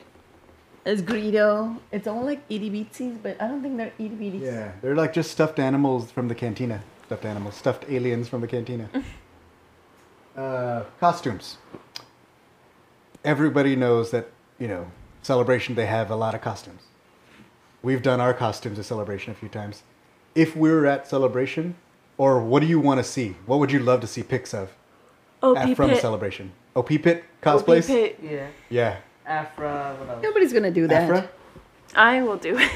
[0.85, 1.79] It's Greedo.
[1.93, 4.41] It's all like itty beatsies, but I don't think they're itty bitties.
[4.43, 6.83] Yeah, they're like just stuffed animals from the cantina.
[7.07, 8.91] Stuffed animals, stuffed aliens from the cantina.
[10.37, 11.59] uh, costumes.
[13.25, 14.91] Everybody knows that, you know,
[15.23, 16.83] Celebration, they have a lot of costumes.
[17.85, 19.83] We've done our costumes at Celebration a few times.
[20.35, 21.75] If we were at Celebration,
[22.17, 23.37] or what do you want to see?
[23.45, 24.71] What would you love to see pics of
[25.43, 26.53] Oh, at, from Celebration?
[26.75, 27.87] OP Pit cosplays?
[27.87, 28.19] Pit.
[28.23, 28.47] Yeah.
[28.71, 30.23] Yeah, Afra, what else?
[30.23, 31.03] Nobody's gonna do that.
[31.03, 31.29] Afra?
[31.95, 32.71] I will do it.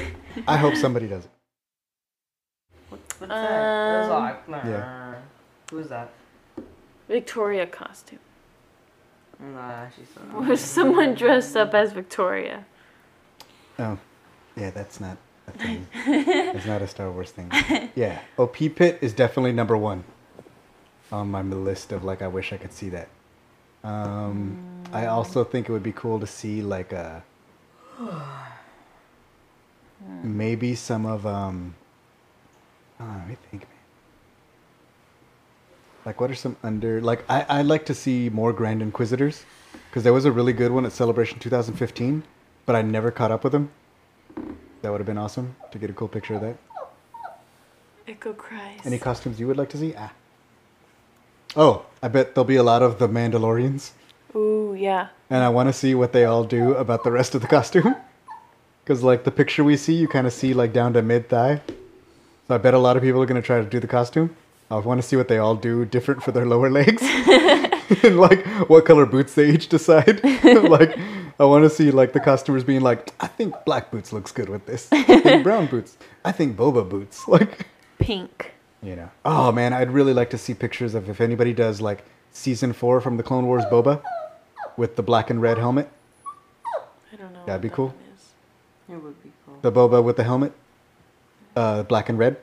[0.47, 1.31] I hope somebody does it.
[2.89, 3.27] What's that?
[3.29, 5.15] That's Um, like, yeah.
[5.71, 6.11] Who's that?
[7.07, 8.19] Victoria costume.
[9.39, 10.39] Nah, she's so.
[10.41, 12.65] Was someone dressed up as Victoria?
[13.79, 13.97] Oh,
[14.55, 15.87] yeah, that's not a thing.
[16.55, 17.51] It's not a Star Wars thing.
[17.95, 18.19] Yeah.
[18.37, 20.03] Oh, P Pit is definitely number one
[21.11, 23.09] on my list of like I wish I could see that.
[23.83, 27.23] Um, I also think it would be cool to see like a
[30.23, 31.75] maybe some of um.
[32.99, 33.71] Oh, let me think, man.
[36.05, 39.45] Like, what are some under like I I'd like to see more Grand Inquisitors
[39.89, 42.23] because there was a really good one at Celebration 2015,
[42.65, 43.71] but I never caught up with them.
[44.81, 46.57] That would have been awesome to get a cool picture of that.
[48.07, 48.79] Echo cries.
[48.85, 49.93] Any costumes you would like to see?
[49.97, 50.11] Ah.
[51.55, 53.91] Oh, I bet there'll be a lot of the Mandalorians,
[54.35, 55.07] Ooh, yeah.
[55.29, 57.95] and I want to see what they all do about the rest of the costume.
[58.83, 61.61] Because like the picture we see, you kind of see like down to mid thigh.
[62.47, 64.35] So I bet a lot of people are gonna try to do the costume.
[64.71, 67.03] I want to see what they all do different for their lower legs,
[68.03, 70.23] and like what color boots they each decide.
[70.43, 70.97] like
[71.39, 74.49] I want to see like the customers being like, I think black boots looks good
[74.49, 74.89] with this.
[74.91, 75.97] I think brown boots.
[76.25, 77.23] I think boba boots.
[77.27, 77.67] Like.
[77.99, 78.53] Pink.
[78.81, 79.09] You know.
[79.25, 83.01] Oh man, I'd really like to see pictures of if anybody does like season four
[83.01, 84.01] from the Clone Wars Boba
[84.77, 85.89] with the black and red helmet.
[87.11, 87.45] I don't know.
[87.45, 87.87] That'd be that cool.
[87.87, 88.25] one is.
[88.89, 89.57] It would be cool.
[89.61, 90.53] The Boba with the helmet,
[91.57, 92.37] uh, black and red,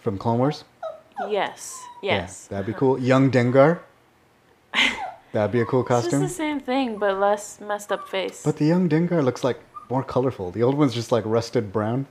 [0.00, 0.64] from Clone Wars.
[1.28, 1.78] Yes.
[2.02, 2.48] Yes.
[2.50, 2.98] Yeah, that'd be cool.
[2.98, 3.80] Young Dengar.
[5.36, 6.22] That'd be a cool costume.
[6.22, 8.40] It's just the same thing, but less messed up face.
[8.42, 10.50] But the young Dengar looks like more colorful.
[10.50, 12.06] The old one's just like rusted brown.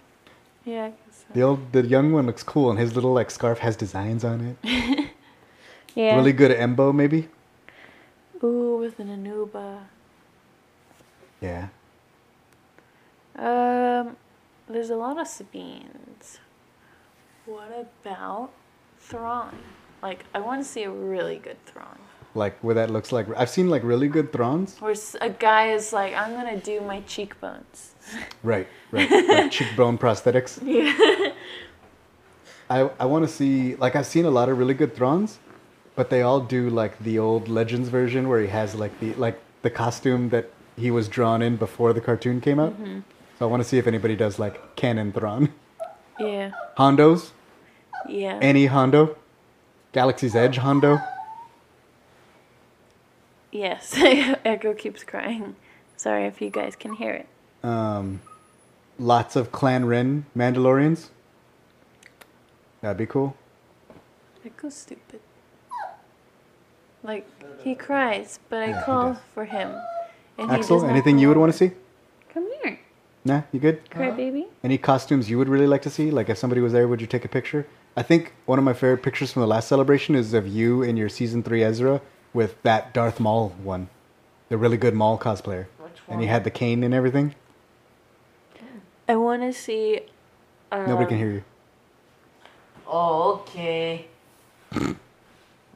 [0.64, 0.92] yeah.
[1.10, 1.26] So.
[1.34, 4.58] The old, the young one looks cool, and his little like scarf has designs on
[4.64, 5.10] it.
[5.96, 6.18] Yeah.
[6.18, 7.30] Really good embo, maybe.
[8.44, 9.80] Ooh, with an Anooba.
[11.40, 11.70] Yeah.
[13.38, 14.18] Um,
[14.68, 16.40] there's a lot of Sabines.
[17.46, 17.72] What
[18.04, 18.52] about
[19.00, 19.58] Thrawn?
[20.04, 22.00] Like, I want to see a really good Thrawn.
[22.36, 23.28] Like where that looks like.
[23.38, 24.80] I've seen like really good Thrawns.
[24.82, 27.92] Where a guy is like, I'm gonna do my cheekbones.
[28.44, 29.10] Right, right.
[29.10, 30.62] like cheekbone prosthetics.
[30.64, 31.32] Yeah.
[32.70, 35.38] I, I want to see, like, I've seen a lot of really good Thrawns,
[35.96, 39.40] but they all do, like, the old Legends version where he has, like, the like
[39.62, 42.74] the costume that he was drawn in before the cartoon came out.
[42.74, 43.00] Mm-hmm.
[43.38, 45.50] So I want to see if anybody does, like, canon Thrawn.
[46.20, 46.52] Yeah.
[46.78, 47.32] Hondos,
[48.10, 48.40] Yeah.
[48.42, 49.16] any Hondo,
[49.94, 50.98] Galaxy's Edge Hondo.
[53.56, 53.94] Yes.
[53.98, 55.56] Echo keeps crying.
[55.96, 57.28] Sorry if you guys can hear it.
[57.64, 58.22] Um,
[59.00, 61.08] lots of Clan Wren Mandalorians.
[62.82, 63.38] That'd be cool.
[64.46, 65.22] Echo's stupid.
[67.02, 67.26] Like,
[67.64, 69.74] he cries, but I Yeah, call for him.
[70.38, 71.72] And Axel, anything you would want to see?
[72.34, 72.80] Come here.
[73.24, 73.90] Nah, you good?
[73.90, 74.48] Cry baby.
[74.66, 76.12] Any costumes you would really like to see?
[76.12, 77.66] Like if somebody was there, would you take a picture?
[77.96, 80.98] I think one of my favorite pictures from the last celebration is of you in
[80.98, 82.02] your season three Ezra
[82.36, 83.88] with that Darth Maul one,
[84.50, 87.34] the really good Maul cosplayer, Which and he had the cane and everything.
[89.08, 90.02] I want to see.
[90.72, 91.44] Um, Nobody can hear you.
[92.86, 94.08] Oh, okay.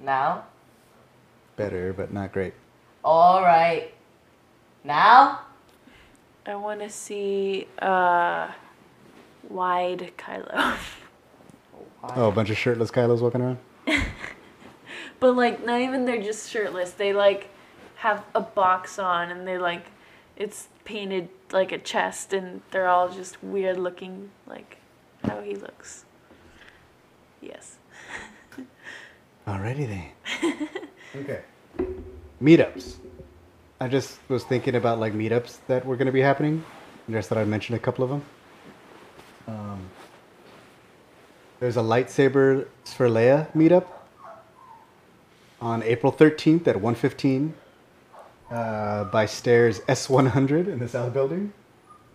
[0.03, 0.43] now?
[1.55, 2.53] Better, but not great.
[3.03, 3.93] Alright.
[4.83, 5.41] Now?
[6.45, 8.49] I want to see uh,
[9.49, 10.77] wide Kylo.
[12.15, 13.57] Oh, a bunch of shirtless Kylos walking around.
[15.19, 16.91] but like, not even they're just shirtless.
[16.91, 17.49] They like
[17.95, 19.87] have a box on, and they like
[20.35, 24.77] it's painted like a chest, and they're all just weird looking, like
[25.23, 26.05] how he looks.
[27.41, 27.77] Yes.
[29.47, 30.67] Alrighty then.
[31.15, 31.41] okay.
[32.41, 32.97] Meetups.
[33.81, 36.63] I just was thinking about like meetups that were going to be happening.
[37.07, 38.25] I just thought I'd mention a couple of them.
[39.47, 39.89] Um,
[41.59, 43.87] there's a lightsaber for Leia meetup
[45.61, 47.51] on April 13th at 1:15
[48.51, 51.53] uh, by stairs S100 in the South Building,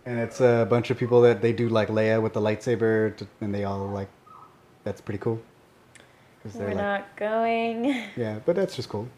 [0.07, 3.27] and it's a bunch of people that they do like Leia with the lightsaber, to,
[3.41, 4.09] and they all like.
[4.85, 5.41] That's pretty cool.
[6.55, 7.85] We're like- not going.
[8.17, 9.09] yeah, but that's just cool.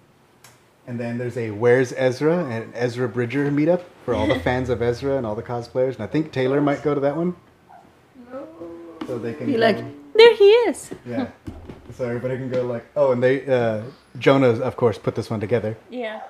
[0.86, 4.80] And then there's a Where's Ezra and Ezra Bridger meetup for all the fans of
[4.80, 5.94] Ezra and all the cosplayers.
[5.94, 7.34] And I think Taylor might go to that one.
[9.08, 9.78] So they can Be like,
[10.14, 10.90] there he is.
[11.04, 11.28] yeah.
[11.96, 13.82] So everybody can go like, oh, and they uh,
[14.18, 15.78] Jonah of course put this one together.
[15.88, 16.20] Yeah.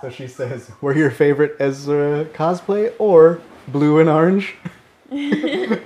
[0.00, 4.56] So she says, "We're your favorite Ezra cosplay or blue and orange."
[5.10, 5.78] you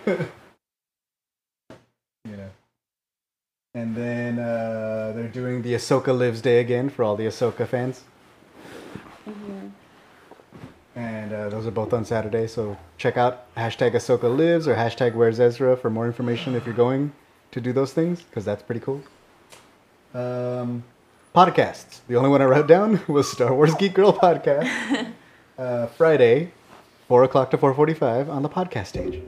[2.24, 2.50] know.
[3.74, 8.04] And then uh, they're doing the Ahsoka Lives Day again for all the Ahsoka fans.
[9.26, 9.72] And
[10.94, 12.46] And uh, those are both on Saturday.
[12.46, 16.74] So check out hashtag Ahsoka Lives or hashtag Where's Ezra for more information if you're
[16.74, 17.12] going
[17.50, 19.02] to do those things, because that's pretty cool.
[20.16, 20.82] Um,
[21.34, 22.00] podcasts.
[22.08, 25.12] The only one I wrote down was Star Wars Geek Girl podcast.
[25.58, 26.52] uh, Friday,
[27.08, 29.22] 4 o'clock to 4.45 on the podcast stage.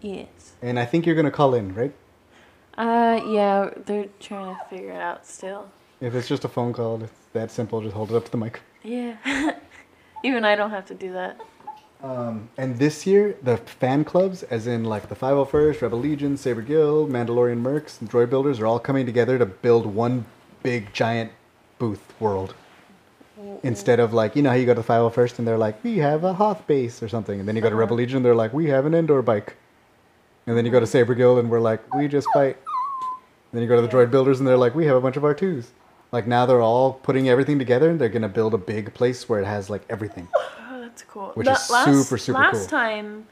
[0.00, 0.54] Yes.
[0.62, 1.94] And I think you're going to call in, right?
[2.76, 5.70] Uh, yeah, they're trying to figure it out still.
[6.00, 7.80] If it's just a phone call, it's that simple.
[7.80, 8.60] Just hold it up to the mic.
[8.82, 9.16] Yeah.
[10.24, 11.40] Even I don't have to do that.
[12.02, 16.62] Um, and this year, the fan clubs, as in like the 501st, Rebel Legion, Saber
[16.62, 20.26] Guild, Mandalorian Mercs, and Droid Builders, are all coming together to build one
[20.62, 21.32] big giant
[21.78, 22.54] booth world.
[23.62, 25.98] Instead of like, you know how you go to the 501st and they're like, we
[25.98, 27.38] have a Hoth base or something.
[27.38, 29.56] And then you go to Rebel Legion and they're like, we have an indoor bike.
[30.46, 32.56] And then you go to Saber Guild and we're like, we just fight.
[32.56, 35.16] And then you go to the Droid Builders and they're like, we have a bunch
[35.16, 35.66] of R2s.
[36.12, 39.28] Like now they're all putting everything together and they're going to build a big place
[39.28, 40.28] where it has like everything.
[40.96, 41.30] Oh, that's cool.
[41.34, 42.78] Which The is super, super last cool.
[42.78, 43.26] time,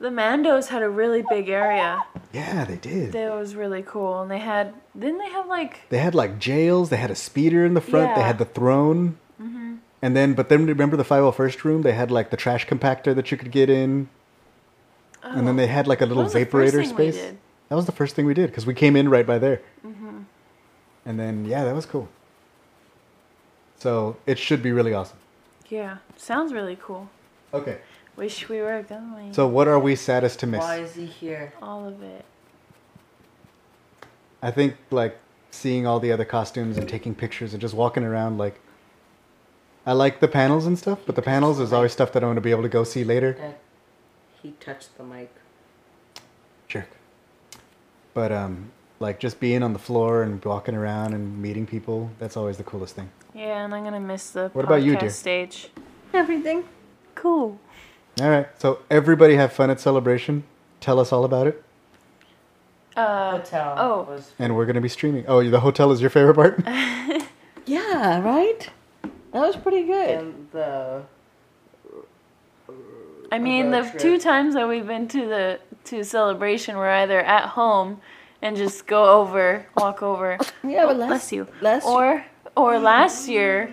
[0.00, 2.02] the Mandos had a really big area.
[2.32, 3.12] Yeah, they did.
[3.12, 4.20] That was really cool.
[4.22, 6.90] And they had, didn't they have like, They had like jails.
[6.90, 8.06] They had a speeder in the front.
[8.06, 8.14] They Yeah.
[8.16, 8.26] Mm-hmm.
[8.26, 9.18] had the throne.
[9.40, 9.78] Mhm.
[10.02, 11.82] And then, but then remember the 501st room?
[11.82, 14.08] They had like the trash compactor that you could get in.
[15.22, 16.24] And then they had like a little Oh.
[16.24, 17.32] was the first vaporator space.
[17.68, 19.62] That was the first thing we did because we came in right by there.
[19.86, 20.18] Mm-hmm.
[21.06, 22.08] And then, yeah, that was cool.
[23.78, 25.18] So it should be really awesome.
[25.68, 27.08] Yeah, sounds really cool.
[27.52, 27.78] Okay.
[28.16, 29.32] Wish we were going.
[29.32, 30.60] So, what are we saddest to miss?
[30.60, 31.52] Why is he here?
[31.60, 32.24] All of it.
[34.40, 35.18] I think like
[35.50, 38.60] seeing all the other costumes and taking pictures and just walking around like
[39.86, 42.36] I like the panels and stuff, but the panels is always stuff that I'm going
[42.36, 43.32] to be able to go see later.
[43.32, 43.58] That
[44.42, 45.30] he touched the mic.
[46.68, 46.88] Jerk.
[48.12, 52.36] But um like just being on the floor and walking around and meeting people, that's
[52.36, 53.10] always the coolest thing.
[53.34, 55.10] Yeah, and I'm gonna miss the What podcast about you, dear?
[55.10, 55.68] stage.
[56.12, 56.64] Everything.
[57.14, 57.58] Cool.
[58.20, 58.46] All right.
[58.58, 60.44] So everybody have fun at celebration.
[60.80, 61.62] Tell us all about it.
[62.96, 64.02] Uh, Hotel oh.
[64.02, 65.24] was And we're going to be streaming.
[65.26, 66.62] Oh, the hotel is your favorite part?
[67.66, 68.68] Yeah, right?
[69.32, 70.10] That was pretty good.
[70.10, 71.02] and the
[73.32, 73.98] I mean, the trip.
[73.98, 78.00] two times that we've been to the to celebration, we're either at home
[78.44, 82.24] and just go over, walk over, Yeah, but Oh, last, bless you, last or
[82.56, 83.68] or last year,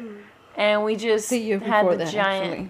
[0.57, 2.69] and we just the year had the that, giant actually.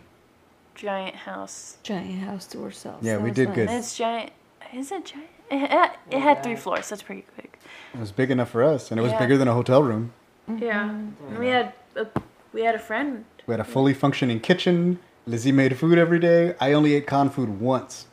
[0.75, 1.77] giant house.
[1.83, 3.05] Giant house to ourselves.
[3.05, 3.55] Yeah, That we did nice.
[3.55, 3.69] good.
[3.69, 4.31] And it's giant.
[4.73, 5.27] Is it giant?
[5.49, 6.89] It had, it had three floors.
[6.89, 7.49] That's pretty big.
[7.93, 9.19] It was big enough for us, and it was Yeah.
[9.19, 10.11] bigger than a hotel room.
[10.49, 10.63] Mm-hmm.
[10.63, 10.89] Yeah.
[10.89, 12.07] And we had a,
[12.53, 13.25] we had a friend.
[13.47, 14.99] We had a fully functioning kitchen.
[15.27, 16.55] Lizzie made food every day.
[16.59, 18.07] I only ate con food once,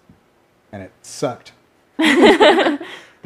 [0.72, 1.52] and it sucked.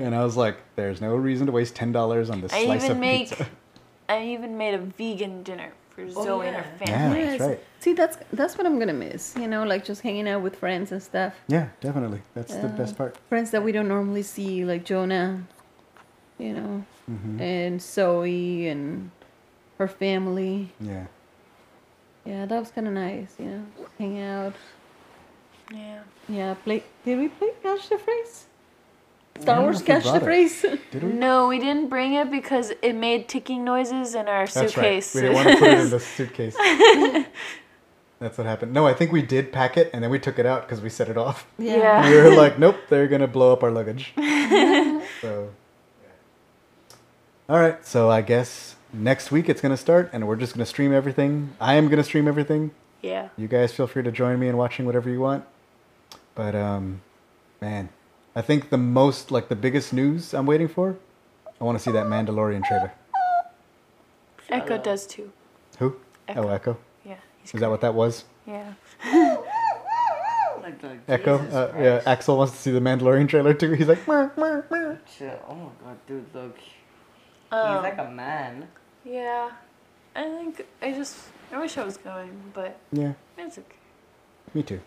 [0.02, 2.84] and I was like, "There's no reason to waste ten dollars on this I slice
[2.84, 3.46] even of make pizza."
[4.08, 6.90] I even made a vegan dinner for Zoe and her yeah.
[6.90, 7.24] Yeah, family.
[7.24, 7.60] that's right.
[7.80, 9.34] See, that's that's what I'm gonna miss.
[9.38, 11.34] You know, like just hanging out with friends and stuff.
[11.48, 12.22] Yeah, definitely.
[12.34, 13.16] That's the best part.
[13.28, 15.42] Friends that we don't normally see, like Jonah,
[16.38, 17.40] you know, Mm-hmm.
[17.42, 19.10] and Zoe and
[19.78, 20.70] her family.
[20.80, 21.06] Yeah.
[22.24, 23.34] Yeah, that was kind of nice.
[23.40, 23.66] You know,
[23.98, 24.54] hang out.
[25.74, 26.02] Yeah.
[26.28, 26.84] Yeah, play.
[27.04, 28.46] Did we play Catch the Phrase?
[29.37, 30.25] I Star Wars know if we Catch the.
[30.25, 30.64] Phrase.
[31.03, 35.14] No, we didn't bring it because it made ticking noises in our That's suitcase.
[35.14, 35.23] right.
[35.23, 36.57] We didn't want to put it in the suitcase.
[38.18, 38.73] That's what happened.
[38.73, 40.88] No, I think we did pack it, and then we took it out because we
[40.88, 41.47] set it off.
[41.59, 42.09] Yeah.
[42.09, 44.12] we were like, nope, they're gonna blow up our luggage.
[45.21, 45.51] so,
[47.49, 47.85] all right.
[47.85, 51.57] So I guess next week it's gonna start, and we're just gonna stream everything.
[51.61, 52.71] I am gonna stream everything.
[53.03, 53.31] Yeah.
[53.37, 55.45] You guys feel free to join me in watching whatever you want.
[56.37, 57.01] But um,
[57.61, 57.88] man,
[58.35, 60.97] I think the most like the biggest news I'm waiting for.
[61.61, 62.92] I want to see that Mandalorian trailer.
[64.49, 65.33] Echo does too.
[65.79, 65.97] Who?
[66.29, 66.45] Echo.
[66.45, 66.79] Oh, Echo.
[67.05, 67.16] Yeah.
[67.40, 68.25] He's Is that what that was?
[68.47, 68.73] Yeah.
[70.62, 71.38] like the Echo.
[71.38, 73.73] Uh, yeah, Axel wants to see the Mandalorian trailer too.
[73.73, 75.01] He's like, "Mer, mer, mer."
[75.49, 76.57] Oh my god, dude, look.
[77.51, 78.68] Um, He's like a man.
[79.05, 79.51] Yeah.
[80.14, 81.16] I think I just
[81.53, 83.77] I wish I was going, but yeah, it's okay.
[84.55, 84.80] me too.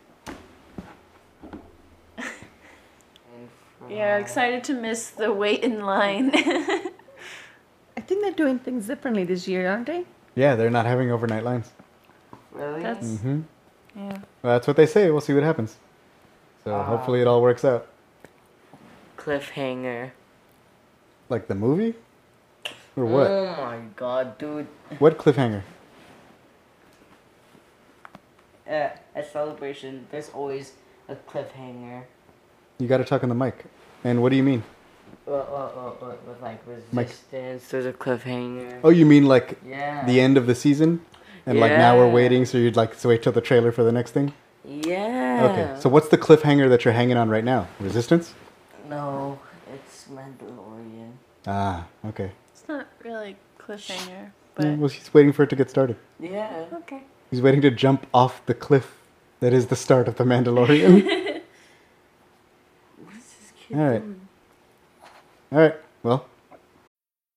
[2.17, 3.49] And
[3.89, 6.31] Yeah, excited to miss the wait in line.
[6.35, 10.05] I think they're doing things differently this year, aren't they?
[10.35, 11.71] Yeah, they're not having overnight lines.
[12.51, 12.81] Really?
[12.83, 13.41] That's Mm-hmm.
[13.95, 14.17] yeah.
[14.41, 15.09] Well, that's what they say.
[15.11, 15.77] We'll see what happens.
[16.63, 16.83] So Ah.
[16.83, 17.87] hopefully it all works out.
[19.17, 20.11] Cliffhanger.
[21.29, 21.95] Like the movie,
[22.95, 23.27] or what?
[23.31, 24.67] Oh my god, dude.
[24.99, 25.63] What cliffhanger?
[28.67, 30.73] Uh, at celebration, there's always
[31.07, 32.03] a cliffhanger.
[32.79, 33.65] You got to talk on the mic.
[34.05, 34.63] And what do you mean?
[35.27, 36.61] Uh, uh, uh, uh, with like
[36.93, 37.07] Mike.
[37.07, 38.79] resistance, there's a cliffhanger.
[38.83, 40.05] Oh, you mean like yeah.
[40.05, 41.01] the end of the season?
[41.47, 43.91] And like now we're waiting, so you'd like to wait till the trailer for the
[43.91, 44.33] next thing?
[44.63, 45.47] Yeah.
[45.49, 45.81] Okay.
[45.81, 47.67] So what's the cliffhanger that you're hanging on right now?
[47.79, 48.35] Resistance?
[48.87, 49.39] No,
[49.73, 51.13] it's Mandalorian.
[51.47, 52.31] Ah, okay.
[52.51, 55.97] It's not really cliffhanger, Yeah, but well, he's waiting for it to get started.
[56.19, 56.65] Yeah.
[56.73, 57.01] okay.
[57.31, 58.97] He's waiting to jump off the cliff
[59.39, 61.25] that is the start of the Mandalorian.
[63.03, 64.03] What is this kid All right.
[65.51, 65.75] All right.
[66.03, 66.25] Well,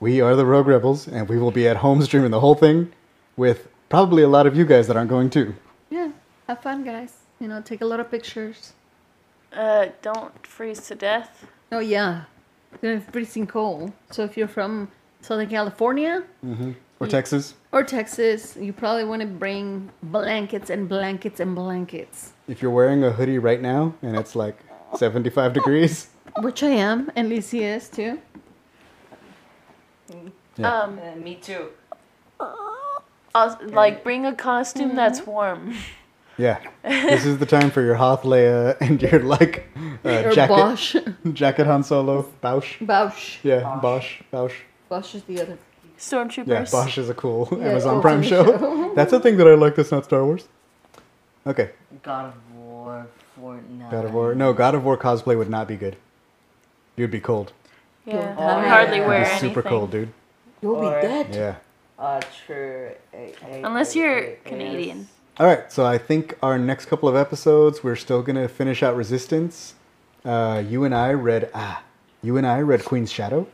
[0.00, 2.92] We are the Rogue Rebels, and we will be at home streaming the whole thing
[3.36, 5.54] with probably a lot of you guys that aren't going to.
[5.90, 6.10] Yeah,
[6.48, 7.18] have fun, guys.
[7.40, 8.72] You know, take a lot of pictures.
[9.52, 11.46] Uh, don't freeze to death.
[11.72, 12.24] Oh yeah,
[12.72, 13.92] it's gonna be freezing cold.
[14.10, 14.88] So if you're from
[15.20, 16.24] Southern California
[17.00, 17.54] Or Texas.
[17.72, 22.32] or Texas, you probably want to bring blankets and blankets and blankets.
[22.48, 24.56] If you're wearing a hoodie right now and it's like
[24.96, 26.08] 75 degrees,
[26.40, 28.18] Which I am, and Lizzie is too.
[30.56, 30.72] Yeah.
[30.82, 31.68] Um, Uh, me too.
[33.34, 35.74] I'll, like bring a costume that's warm.
[36.38, 39.66] yeah, this is the time for your Hoth Leia and your like
[40.04, 40.96] uh, Or jacket, Bosch.
[41.32, 42.84] jacket Han Solo, Bausch.
[42.86, 43.38] Bosch.
[43.42, 44.52] Yeah, Bosch, Bausch.
[44.88, 45.58] Bosch is the other.
[45.98, 46.46] Stormtroopers.
[46.46, 48.92] Yeah, Bosch is a cool Yeah, Amazon Prime for show.
[48.94, 50.46] That's a thing that I like that's not Star Wars.
[51.46, 51.70] Okay,
[52.04, 53.06] God of War,
[53.40, 53.90] Fortnite.
[53.90, 54.34] God of War.
[54.36, 55.96] No, God of War cosplay would not be good.
[56.96, 57.52] You'd be cold.
[58.06, 59.06] Yeah, Oh, I hardly yeah.
[59.06, 59.48] wear You'd be anything.
[59.50, 60.12] super cold, dude.
[60.62, 61.34] You'll Or- be dead.
[61.34, 61.54] Yeah.
[61.98, 62.90] Uh, true.
[63.62, 65.08] Unless you're Canadian.
[65.38, 68.94] All right, so I think our next couple of episodes, we're still gonna finish out
[68.96, 69.74] Resistance.
[70.24, 71.82] Uh, you and I read ah,
[72.22, 73.46] you and I read Queen's Shadow.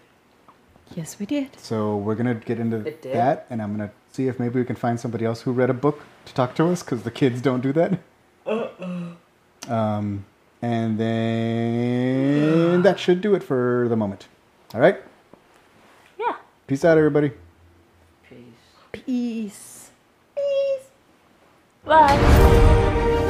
[0.95, 1.49] Yes, we did.
[1.59, 4.99] So we're gonna get into that, and I'm gonna see if maybe we can find
[4.99, 7.73] somebody else who read a book to talk to us, because the kids don't do
[7.75, 7.99] that.
[9.69, 10.25] Um,
[10.63, 14.27] and then that should do it for the moment.
[14.73, 14.99] All right,
[16.19, 16.37] Yeah.
[16.69, 17.33] peace out, everybody.
[18.29, 18.39] Peace.
[18.93, 19.91] Peace.
[20.37, 20.87] Peace.
[21.85, 23.21] Bye.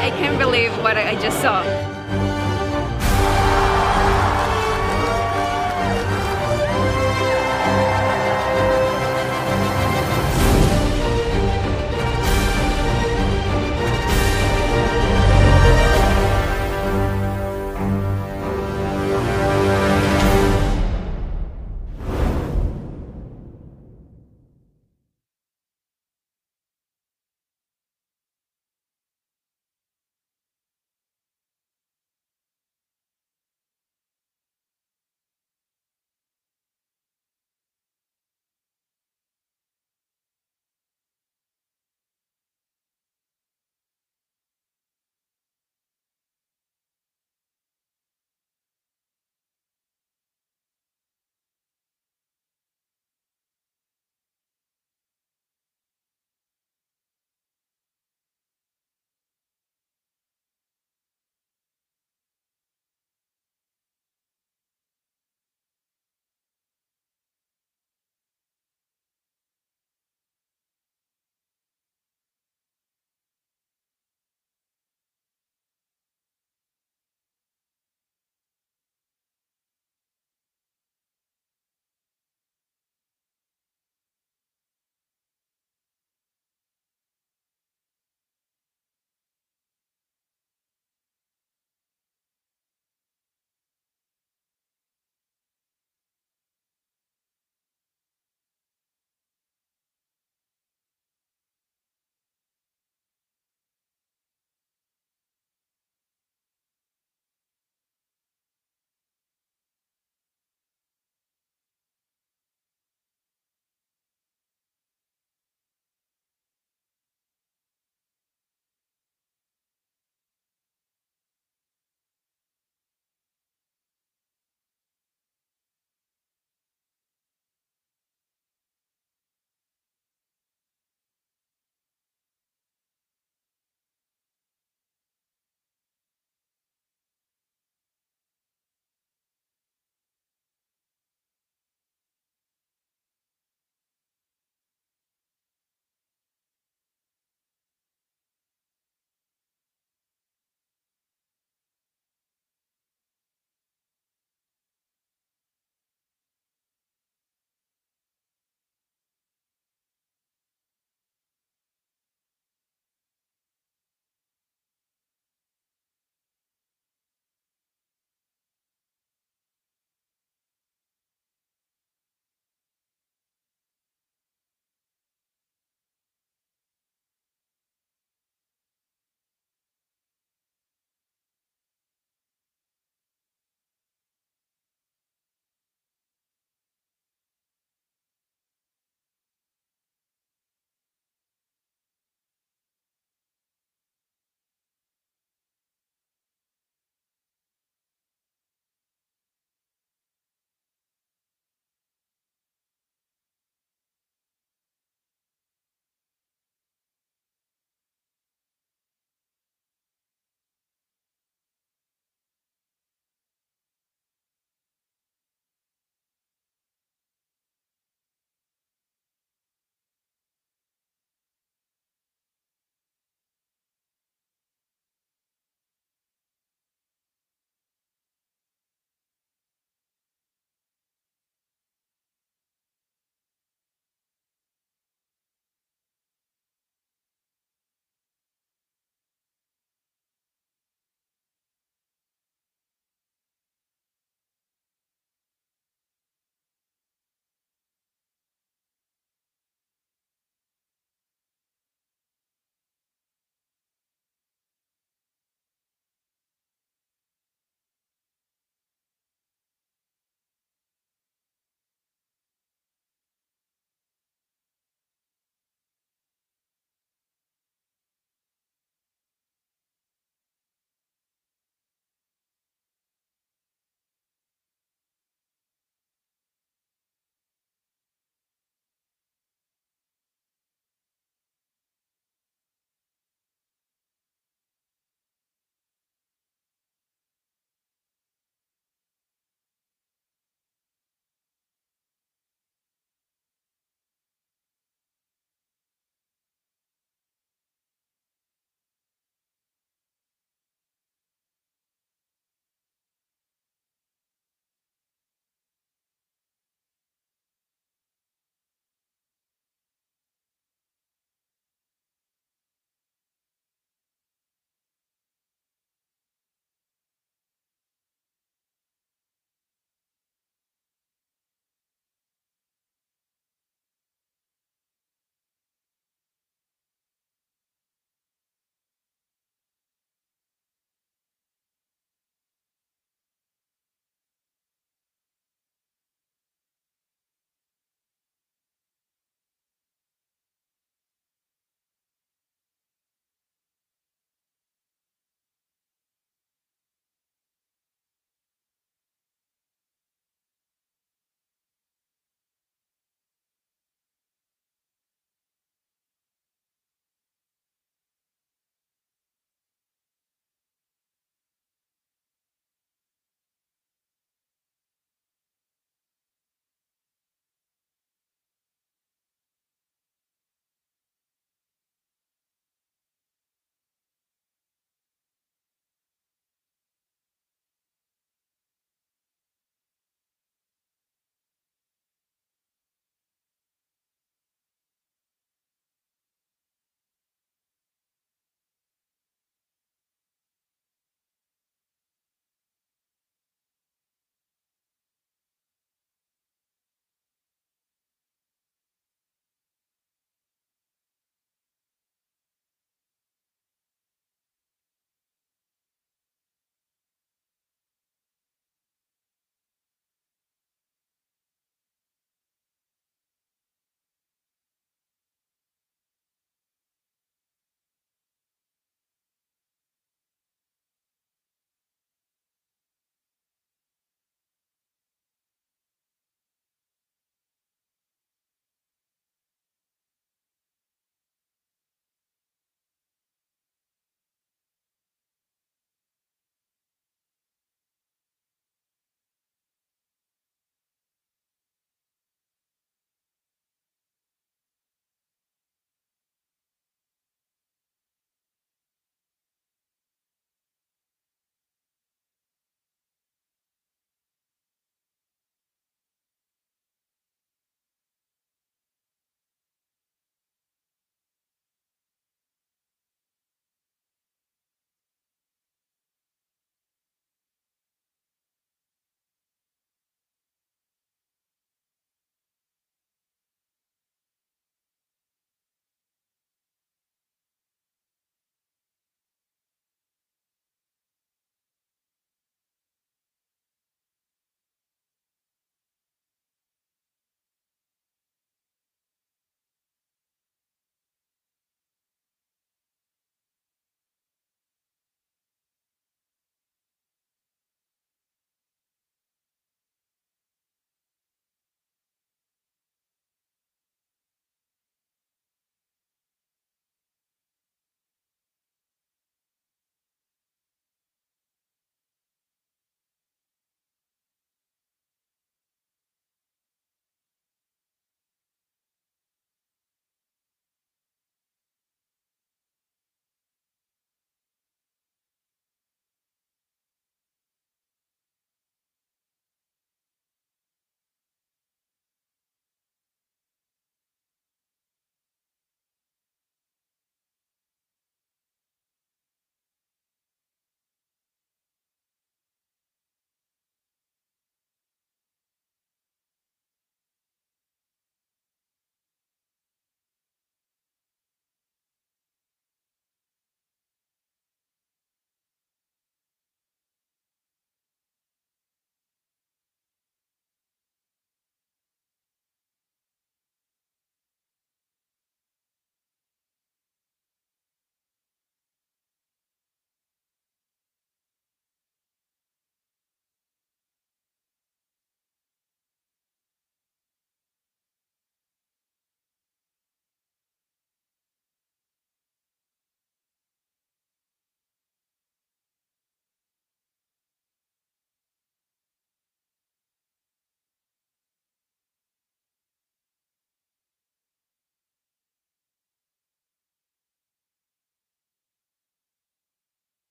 [0.00, 1.62] I can't believe what I just saw.